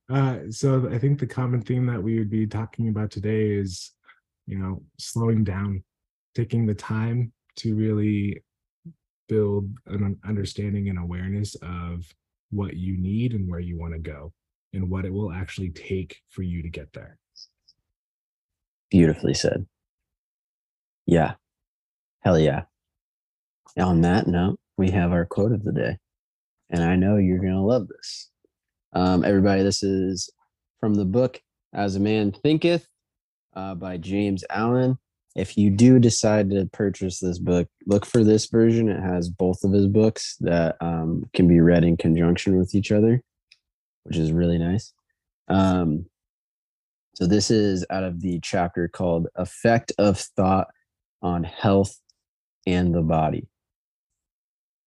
Uh, 0.09 0.39
so 0.49 0.89
I 0.91 0.97
think 0.97 1.19
the 1.19 1.27
common 1.27 1.61
theme 1.61 1.85
that 1.87 2.01
we 2.01 2.19
would 2.19 2.29
be 2.29 2.45
talking 2.45 2.89
about 2.89 3.11
today 3.11 3.51
is, 3.51 3.91
you 4.45 4.57
know, 4.57 4.83
slowing 4.99 5.43
down, 5.43 5.83
taking 6.35 6.65
the 6.65 6.75
time 6.75 7.31
to 7.57 7.75
really 7.75 8.43
build 9.29 9.69
an 9.87 10.19
understanding 10.27 10.89
and 10.89 10.99
awareness 10.99 11.55
of 11.61 12.05
what 12.51 12.75
you 12.75 12.97
need 12.97 13.33
and 13.33 13.49
where 13.49 13.61
you 13.61 13.79
want 13.79 13.93
to 13.93 13.99
go 13.99 14.33
and 14.73 14.89
what 14.89 15.05
it 15.05 15.13
will 15.13 15.31
actually 15.31 15.69
take 15.69 16.17
for 16.29 16.43
you 16.43 16.61
to 16.61 16.69
get 16.69 16.91
there. 16.93 17.17
beautifully 18.91 19.33
said. 19.33 19.65
Yeah. 21.05 21.33
Hell 22.19 22.37
yeah. 22.37 22.63
On 23.77 24.01
that 24.01 24.27
note 24.27 24.59
we 24.77 24.91
have 24.91 25.11
our 25.11 25.25
quote 25.25 25.51
of 25.51 25.63
the 25.63 25.71
day 25.71 25.97
and 26.69 26.83
i 26.83 26.95
know 26.95 27.17
you're 27.17 27.39
gonna 27.39 27.63
love 27.63 27.87
this 27.87 28.29
um, 28.93 29.23
everybody 29.23 29.63
this 29.63 29.83
is 29.83 30.29
from 30.79 30.95
the 30.95 31.05
book 31.05 31.41
as 31.73 31.95
a 31.95 31.99
man 31.99 32.31
thinketh 32.31 32.87
uh, 33.55 33.75
by 33.75 33.97
james 33.97 34.43
allen 34.49 34.97
if 35.35 35.57
you 35.57 35.71
do 35.71 35.97
decide 35.97 36.51
to 36.51 36.69
purchase 36.71 37.19
this 37.19 37.39
book, 37.39 37.67
look 37.87 38.05
for 38.05 38.23
this 38.23 38.47
version. 38.47 38.87
It 38.87 39.01
has 39.01 39.29
both 39.29 39.63
of 39.63 39.71
his 39.71 39.87
books 39.87 40.37
that 40.41 40.75
um, 40.79 41.23
can 41.33 41.47
be 41.47 41.59
read 41.59 41.83
in 41.83 41.97
conjunction 41.97 42.57
with 42.57 42.75
each 42.75 42.91
other, 42.91 43.21
which 44.03 44.17
is 44.17 44.31
really 44.31 44.59
nice. 44.59 44.93
Um, 45.47 46.05
so 47.15 47.25
this 47.25 47.49
is 47.49 47.85
out 47.89 48.03
of 48.03 48.21
the 48.21 48.39
chapter 48.43 48.87
called 48.87 49.27
Effect 49.35 49.91
of 49.97 50.19
Thought 50.19 50.67
on 51.21 51.43
Health 51.43 51.99
and 52.67 52.93
the 52.93 53.01
Body. 53.01 53.47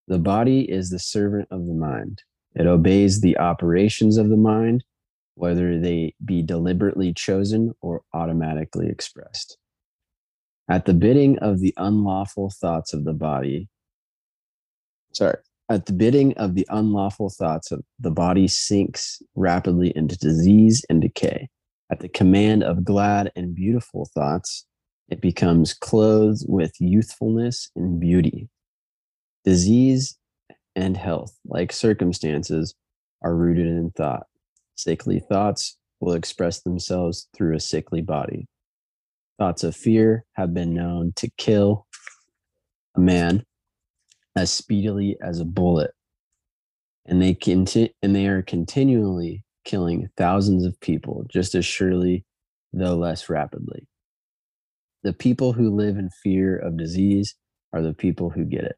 The 0.06 0.18
body 0.18 0.60
is 0.60 0.90
the 0.90 1.00
servant 1.00 1.48
of 1.50 1.66
the 1.66 1.74
mind. 1.74 2.22
It 2.56 2.66
obeys 2.66 3.20
the 3.20 3.36
operations 3.36 4.16
of 4.16 4.30
the 4.30 4.36
mind, 4.36 4.82
whether 5.34 5.78
they 5.78 6.14
be 6.24 6.42
deliberately 6.42 7.12
chosen 7.12 7.74
or 7.82 8.00
automatically 8.14 8.88
expressed. 8.88 9.58
At 10.68 10.86
the 10.86 10.94
bidding 10.94 11.38
of 11.38 11.60
the 11.60 11.74
unlawful 11.76 12.50
thoughts 12.50 12.94
of 12.94 13.04
the 13.04 13.12
body, 13.12 13.68
sorry, 15.12 15.36
at 15.68 15.84
the 15.84 15.92
bidding 15.92 16.32
of 16.38 16.54
the 16.54 16.66
unlawful 16.70 17.28
thoughts 17.28 17.70
of 17.70 17.82
the 18.00 18.10
body 18.10 18.48
sinks 18.48 19.20
rapidly 19.34 19.92
into 19.94 20.16
disease 20.16 20.84
and 20.88 21.02
decay. 21.02 21.48
At 21.90 22.00
the 22.00 22.08
command 22.08 22.64
of 22.64 22.84
glad 22.84 23.30
and 23.36 23.54
beautiful 23.54 24.08
thoughts, 24.14 24.64
it 25.08 25.20
becomes 25.20 25.74
clothed 25.74 26.44
with 26.48 26.72
youthfulness 26.80 27.70
and 27.76 28.00
beauty. 28.00 28.48
Disease 29.44 30.16
and 30.76 30.96
health, 30.96 31.36
like 31.46 31.72
circumstances, 31.72 32.74
are 33.22 33.34
rooted 33.34 33.66
in 33.66 33.90
thought. 33.90 34.26
Sickly 34.76 35.20
thoughts 35.20 35.78
will 36.00 36.12
express 36.12 36.60
themselves 36.60 37.28
through 37.34 37.56
a 37.56 37.60
sickly 37.60 38.02
body. 38.02 38.46
Thoughts 39.38 39.64
of 39.64 39.74
fear 39.74 40.24
have 40.34 40.54
been 40.54 40.74
known 40.74 41.12
to 41.16 41.30
kill 41.38 41.86
a 42.96 43.00
man 43.00 43.44
as 44.36 44.52
speedily 44.52 45.16
as 45.20 45.40
a 45.40 45.44
bullet, 45.46 45.92
and 47.06 47.22
they 47.22 47.34
conti- 47.34 47.94
and 48.02 48.14
they 48.14 48.26
are 48.26 48.42
continually 48.42 49.44
killing 49.64 50.08
thousands 50.16 50.64
of 50.64 50.78
people 50.80 51.24
just 51.30 51.54
as 51.54 51.64
surely, 51.64 52.24
though 52.72 52.96
less 52.96 53.28
rapidly. 53.30 53.86
The 55.02 55.14
people 55.14 55.54
who 55.54 55.74
live 55.74 55.96
in 55.96 56.10
fear 56.22 56.56
of 56.56 56.76
disease 56.76 57.34
are 57.72 57.82
the 57.82 57.94
people 57.94 58.30
who 58.30 58.44
get 58.44 58.64
it. 58.64 58.76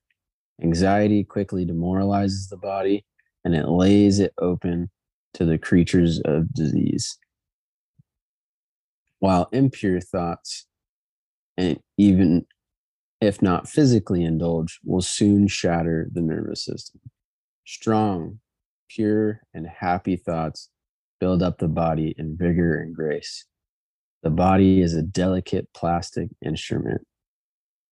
Anxiety 0.63 1.25
quickly 1.25 1.65
demoralizes 1.65 2.49
the 2.49 2.57
body 2.57 3.05
and 3.45 3.55
it 3.55 3.69
lays 3.69 4.19
it 4.19 4.35
open 4.39 4.91
to 5.35 5.45
the 5.45 5.59
creatures 5.59 6.21
of 6.25 6.53
disease. 6.53 7.19
While 9.21 9.49
impure 9.53 10.01
thoughts, 10.01 10.67
and 11.57 11.81
even 11.97 12.47
if 13.21 13.43
not 13.43 13.69
physically 13.69 14.25
indulged, 14.25 14.79
will 14.85 15.01
soon 15.01 15.49
shatter 15.49 16.09
the 16.13 16.21
nervous 16.21 16.65
system. 16.65 17.01
Strong, 17.67 18.41
pure, 18.89 19.41
and 19.53 19.67
happy 19.67 20.17
thoughts 20.17 20.71
build 21.21 21.43
up 21.43 21.59
the 21.59 21.69
body 21.69 22.15
in 22.17 22.37
vigor 22.37 22.79
and 22.79 22.95
grace. 22.95 23.45
The 24.23 24.31
body 24.31 24.81
is 24.81 24.95
a 24.95 25.03
delicate 25.03 25.69
plastic 25.75 26.31
instrument 26.45 27.07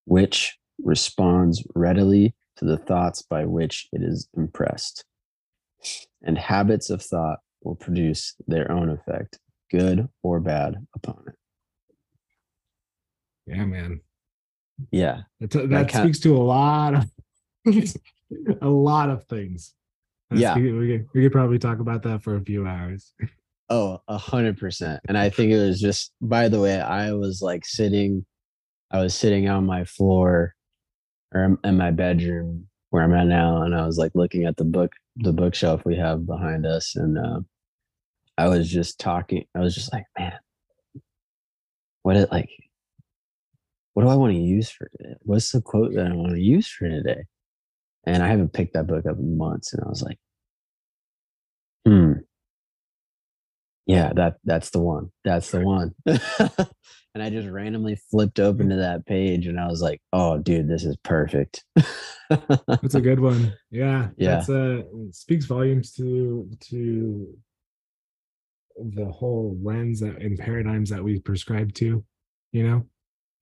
which 0.04 0.56
responds 0.82 1.64
readily 1.74 2.34
to 2.56 2.64
the 2.64 2.76
thoughts 2.76 3.22
by 3.22 3.44
which 3.44 3.88
it 3.92 4.02
is 4.02 4.28
impressed. 4.36 5.04
And 6.22 6.38
habits 6.38 6.90
of 6.90 7.02
thought 7.02 7.38
will 7.62 7.76
produce 7.76 8.34
their 8.46 8.70
own 8.70 8.88
effect, 8.88 9.38
good 9.70 10.08
or 10.22 10.40
bad, 10.40 10.86
upon 10.94 11.22
it. 11.28 11.34
Yeah, 13.46 13.64
man. 13.64 14.00
Yeah. 14.90 15.22
That, 15.40 15.68
that, 15.70 15.90
speaks 15.90 16.18
to 16.20 16.36
a 16.36 16.38
lot 16.42 16.94
of 16.94 17.04
a 18.60 18.68
lot 18.68 19.10
of 19.10 19.24
things. 19.24 19.74
That's- 20.30 20.42
Yeah. 20.42 20.56
we, 20.56 20.72
we 20.72 20.88
could, 20.88 21.06
we 21.14 21.22
could 21.22 21.32
probably 21.32 21.58
talk 21.58 21.78
about 21.78 22.02
that 22.02 22.22
for 22.22 22.36
a 22.36 22.40
few 22.40 22.66
hours. 22.66 23.12
Oh, 23.68 24.00
a 24.08 24.18
hundred 24.18 24.58
percent. 24.58 25.00
And 25.08 25.16
I 25.18 25.28
think 25.28 25.52
it 25.52 25.58
was 25.58 25.80
just, 25.80 26.12
by 26.20 26.48
the 26.48 26.60
way, 26.60 26.80
I 26.80 27.12
was 27.12 27.40
like 27.42 27.64
sitting, 27.64 28.24
I 28.90 29.00
was 29.00 29.14
sitting 29.14 29.48
on 29.48 29.66
my 29.66 29.84
floor 29.84 30.55
or 31.34 31.58
in- 31.64 31.76
my 31.76 31.90
bedroom 31.90 32.66
where 32.90 33.02
I'm 33.02 33.14
at 33.14 33.26
now. 33.26 33.62
And 33.62 33.74
I 33.74 33.86
was 33.86 33.98
like 33.98 34.12
looking 34.14 34.44
at 34.44 34.56
the 34.56 34.64
book, 34.64 34.92
the 35.16 35.32
bookshelf 35.32 35.84
we 35.84 35.96
have 35.96 36.26
behind 36.26 36.66
us. 36.66 36.96
And 36.96 37.18
uh, 37.18 37.40
I 38.38 38.48
was 38.48 38.70
just 38.70 39.00
talking, 39.00 39.44
I 39.54 39.60
was 39.60 39.74
just 39.74 39.92
like, 39.92 40.04
man, 40.18 40.38
what 42.02 42.16
it 42.16 42.30
like, 42.30 42.50
what 43.94 44.02
do 44.02 44.08
I 44.08 44.14
want 44.14 44.34
to 44.34 44.38
use 44.38 44.70
for 44.70 44.88
today? 44.98 45.14
What's 45.22 45.50
the 45.52 45.60
quote 45.60 45.94
that 45.94 46.06
I 46.06 46.14
want 46.14 46.34
to 46.34 46.40
use 46.40 46.68
for 46.68 46.88
today? 46.88 47.24
And 48.04 48.22
I 48.22 48.28
haven't 48.28 48.52
picked 48.52 48.74
that 48.74 48.86
book 48.86 49.06
up 49.06 49.18
in 49.18 49.36
months. 49.36 49.72
And 49.72 49.82
I 49.84 49.88
was 49.88 50.02
like, 50.02 50.18
hmm. 51.84 52.12
Yeah, 53.86 54.12
that 54.16 54.36
that's 54.44 54.70
the 54.70 54.80
one. 54.80 55.10
That's 55.24 55.50
the 55.50 55.60
one. 55.60 55.94
and 56.06 57.22
I 57.22 57.30
just 57.30 57.48
randomly 57.48 57.96
flipped 58.10 58.40
open 58.40 58.68
to 58.70 58.76
that 58.76 59.06
page 59.06 59.46
and 59.46 59.60
I 59.60 59.68
was 59.68 59.80
like, 59.80 60.00
oh 60.12 60.38
dude, 60.38 60.68
this 60.68 60.84
is 60.84 60.96
perfect. 61.04 61.64
That's 62.28 62.94
a 62.94 63.00
good 63.00 63.20
one. 63.20 63.54
Yeah. 63.70 64.08
Yeah. 64.16 64.36
That's 64.36 64.48
uh 64.50 64.82
it 65.08 65.14
speaks 65.14 65.44
volumes 65.46 65.92
to 65.92 66.50
to 66.70 67.38
the 68.92 69.06
whole 69.06 69.56
lens 69.62 70.00
that, 70.00 70.20
and 70.20 70.38
paradigms 70.38 70.90
that 70.90 71.02
we 71.02 71.20
prescribe 71.20 71.72
to, 71.74 72.04
you 72.52 72.68
know? 72.68 72.84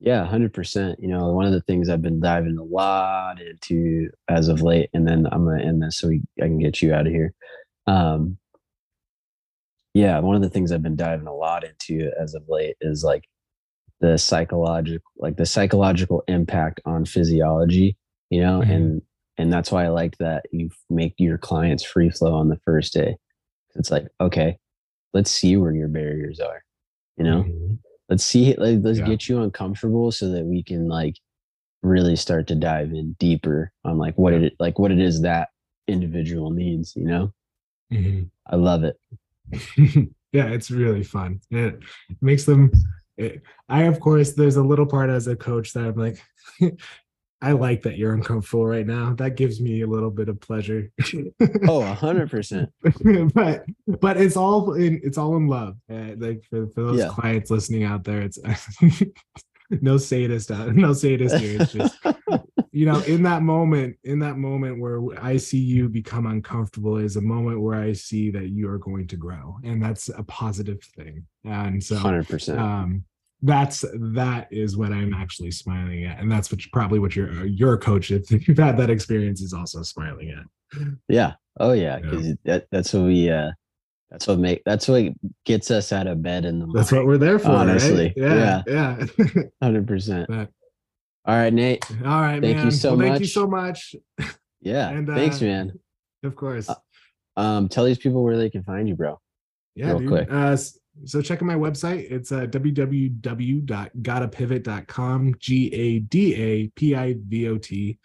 Yeah, 0.01 0.27
hundred 0.27 0.53
percent. 0.53 0.99
You 1.01 1.09
know, 1.09 1.33
one 1.33 1.47
of 1.47 1.53
the 1.53 1.63
things 1.63 1.89
I've 1.89 2.03
been 2.03 2.21
diving 2.21 2.59
a 2.59 2.63
lot 2.63 3.41
into 3.41 4.11
as 4.29 4.49
of 4.49 4.61
late, 4.61 4.91
and 4.93 5.09
then 5.09 5.27
I'm 5.33 5.45
gonna 5.47 5.65
end 5.65 5.83
this 5.83 5.99
so 5.99 6.09
we 6.09 6.21
I 6.43 6.47
can 6.47 6.59
get 6.59 6.83
you 6.83 6.93
out 6.93 7.07
of 7.07 7.13
here. 7.13 7.33
Um, 7.87 8.37
yeah, 9.95 10.19
one 10.19 10.37
of 10.37 10.43
the 10.43 10.51
things 10.51 10.73
I've 10.73 10.83
been 10.83 10.97
diving 10.97 11.27
a 11.27 11.35
lot 11.35 11.65
into 11.65 12.11
as 12.21 12.35
of 12.35 12.43
late 12.49 12.77
is 12.81 13.03
like 13.05 13.25
the 14.01 14.19
psychological, 14.19 15.09
like 15.17 15.37
the 15.37 15.47
psychological 15.47 16.23
impact 16.29 16.81
on 16.85 17.05
physiology. 17.05 17.97
You 18.31 18.41
know, 18.41 18.61
Mhm. 18.61 18.71
and 18.75 19.03
and 19.39 19.53
that's 19.53 19.71
why 19.73 19.85
I 19.85 19.89
like 19.89 20.17
that 20.19 20.45
you 20.53 20.71
make 20.91 21.15
your 21.19 21.39
clients 21.39 21.85
free 21.85 22.11
flow 22.11 22.35
on 22.35 22.49
the 22.49 22.59
first 22.65 22.93
day. 22.93 23.17
It's 23.77 23.91
like, 23.91 24.07
okay, 24.21 24.59
let's 25.13 25.31
see 25.31 25.57
where 25.57 25.73
your 25.73 25.89
barriers 25.89 26.39
are. 26.41 26.63
You 27.17 27.25
know, 27.25 27.43
Mhm. 27.45 27.79
let's 28.09 28.25
see 28.25 28.55
like, 28.55 28.79
let's 28.83 28.99
Yeah. 28.99 29.07
get 29.07 29.29
you 29.29 29.41
uncomfortable 29.43 30.11
so 30.13 30.29
that 30.31 30.45
we 30.45 30.63
can 30.63 30.89
like 30.89 31.17
really 31.83 32.17
start 32.17 32.47
to 32.49 32.55
dive 32.55 32.93
in 32.93 33.13
deeper 33.19 33.71
on 33.85 33.99
like 33.99 34.17
what 34.19 34.33
it 34.33 34.55
like 34.59 34.79
what 34.79 34.91
it 34.91 34.99
is 34.99 35.21
that 35.23 35.51
individual 35.87 36.51
needs 36.51 36.97
you 36.97 37.05
know 37.05 37.31
Mhm. 37.93 38.31
i 38.47 38.57
love 38.57 38.85
it 38.85 38.99
yeah, 40.33 40.47
it's 40.49 40.71
really 40.71 41.03
fun. 41.05 41.41
It 41.51 41.79
makes 42.21 42.45
them. 42.45 42.71
It, 43.17 43.43
I, 43.69 43.83
of 43.85 44.01
course, 44.01 44.33
there's 44.33 44.57
a 44.57 44.63
little 44.63 44.87
part 44.87 45.09
as 45.11 45.27
a 45.29 45.37
coach 45.37 45.73
that 45.75 45.85
I'm 45.85 45.95
like, 45.95 46.21
I 47.43 47.53
like 47.53 47.83
that 47.83 47.99
you're 47.99 48.15
uncomfortable 48.15 48.67
right 48.67 48.87
now. 48.87 49.13
That 49.15 49.37
gives 49.37 49.61
me 49.61 49.83
a 49.83 49.87
little 49.87 50.11
bit 50.11 50.29
of 50.29 50.41
pleasure. 50.41 50.91
oh 51.69 51.83
a 51.83 51.93
hundred 51.95 52.31
percent 52.31 52.71
but 53.35 53.65
but 54.01 54.17
it's 54.17 54.37
all 54.37 54.73
in 54.73 55.01
it's 55.05 55.19
all 55.19 55.37
in 55.37 55.47
love. 55.47 55.77
Uh, 55.93 56.13
like 56.17 56.43
for, 56.49 56.69
for 56.69 56.83
those 56.85 57.01
Yeah. 57.01 57.09
clients 57.09 57.51
listening 57.51 57.85
out 57.85 58.03
there, 58.03 58.23
it's 58.23 58.39
no 59.83 59.99
sadist 59.99 60.51
out, 60.51 60.75
no 60.75 60.93
sadist 60.95 61.37
here. 61.37 61.61
It's 61.61 61.73
just 61.73 61.97
you 62.75 62.87
know, 62.87 62.99
in 63.03 63.23
that 63.23 63.43
moment, 63.43 63.97
in 64.03 64.19
that 64.19 64.37
moment 64.37 64.81
where 64.81 65.01
I 65.23 65.37
see 65.37 65.59
you 65.59 65.89
become 65.89 66.27
uncomfortable 66.27 66.97
is 66.97 67.15
a 67.17 67.21
moment 67.21 67.61
where 67.61 67.77
I 67.77 67.93
see 67.93 68.31
that 68.33 68.49
you 68.49 68.69
are 68.69 68.79
going 68.79 69.07
to 69.09 69.17
grow. 69.17 69.57
And 69.63 69.81
that's 69.81 70.09
a 70.09 70.25
positive 70.25 70.83
thing. 70.97 71.25
And 71.45 71.83
so 71.83 71.97
100% 71.97 72.59
um 72.59 73.05
that's 73.43 73.85
that 74.15 74.49
is 74.51 74.77
what 74.77 74.91
I'm 74.91 75.15
actually 75.15 75.53
smiling 75.53 76.05
at. 76.05 76.19
And 76.19 76.33
that's 76.33 76.51
what 76.51 76.61
probably 76.73 76.99
what 76.99 77.15
your 77.15 77.47
your 77.47 77.77
coach, 77.79 78.11
if 78.11 78.49
you've 78.49 78.59
had 78.59 78.77
that 78.79 78.91
experience, 78.91 79.41
is 79.41 79.53
also 79.53 79.83
smiling 79.83 80.31
at. 80.31 80.87
yeah 81.09 81.35
oh 81.61 81.73
yeah 81.73 81.99
Yeah. 81.99 82.11
because 82.11 82.27
that, 82.45 82.67
that's 82.73 82.93
what 82.93 83.05
we 83.05 83.31
uh 83.31 83.53
that's 84.11 84.27
what 84.27 84.39
make 84.41 84.63
that's 84.65 84.89
what 84.89 85.13
gets 85.45 85.71
us 85.71 85.93
out 85.93 86.09
of 86.09 86.23
bed 86.23 86.45
in 86.45 86.59
the 86.59 86.67
morning 86.67 86.77
That's 86.81 86.91
what 86.91 87.07
we're 87.07 87.19
there 87.19 87.39
for. 87.39 87.51
Honestly, 87.51 88.13
right? 88.17 88.37
Yeah. 88.37 88.63
Yeah. 88.67 88.97
100% 89.63 90.27
But- 90.27 90.51
all 91.27 91.37
right 91.37 91.53
nate 91.53 91.85
all 92.05 92.21
right, 92.21 92.43
Thank 92.43 92.65
you 92.65 92.71
so 92.71 92.91
well, 92.95 93.07
thank 93.07 93.21
you 93.21 93.27
much. 93.27 93.33
so 93.33 93.47
much. 93.47 93.95
yeah 94.61 94.91
And, 94.91 95.07
thanks 95.07 95.41
uh, 95.41 95.45
man 95.47 95.73
Of 96.23 96.37
course. 96.37 96.69
Uh, 96.69 96.75
um 97.37 97.69
tell 97.69 97.85
these 97.85 97.99
people 97.99 98.23
where 98.23 98.37
they 98.37 98.51
can 98.51 98.63
find 98.63 98.89
you 98.89 98.95
bro 98.95 99.19
Yeah, 99.75 99.89
real 99.89 99.99
dude. 100.01 100.09
quick. 100.09 100.29
Uh, 100.31 100.57
so 101.05 101.21
check 101.21 101.43
out 101.43 101.47
my 101.47 101.57
website. 101.57 102.09
It's 102.09 102.31
uh, 102.31 102.47
www.gadapivot.com. 102.47 105.35
G 105.41 105.75
A 105.75 105.99
D 105.99 106.35
A 106.37 106.69
P 106.69 106.95
I 106.95 107.17
V 107.19 107.49
O 107.49 107.59
T. 107.59 107.99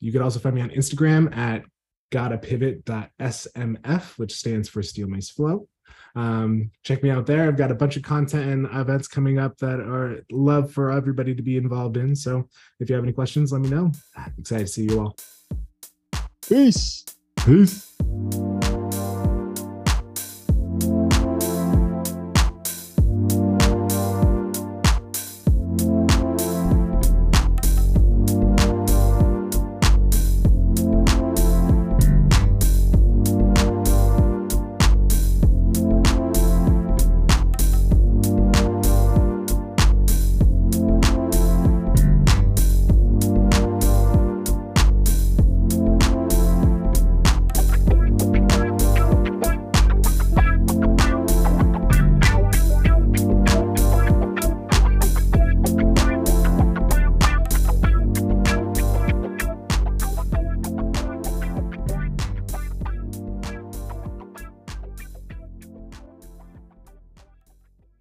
You 0.00 0.12
can 0.12 0.22
also 0.22 0.38
find 0.40 0.54
me 0.54 0.62
on 0.62 0.70
Instagram 0.70 1.36
at 1.36 1.62
gadapivot.smf, 2.10 4.18
which 4.18 4.32
stands 4.34 4.68
for 4.68 4.82
Steel 4.82 5.08
Mace 5.08 5.30
Flow. 5.30 5.68
Um, 6.14 6.70
check 6.82 7.02
me 7.02 7.10
out 7.10 7.26
there. 7.26 7.48
I've 7.48 7.56
got 7.56 7.70
a 7.70 7.74
bunch 7.74 7.96
of 7.96 8.02
content 8.02 8.50
and 8.50 8.80
events 8.80 9.08
coming 9.08 9.38
up 9.38 9.56
that 9.58 9.80
are 9.80 10.24
love 10.30 10.70
for 10.72 10.90
everybody 10.90 11.34
to 11.34 11.42
be 11.42 11.56
involved 11.56 11.96
in. 11.96 12.14
So 12.14 12.48
if 12.80 12.88
you 12.88 12.94
have 12.94 13.04
any 13.04 13.12
questions, 13.12 13.52
let 13.52 13.62
me 13.62 13.68
know. 13.68 13.92
I'm 14.16 14.34
excited 14.38 14.66
to 14.66 14.72
see 14.72 14.84
you 14.84 15.00
all. 15.00 15.16
Peace. 16.46 17.04
Peace. 17.36 17.96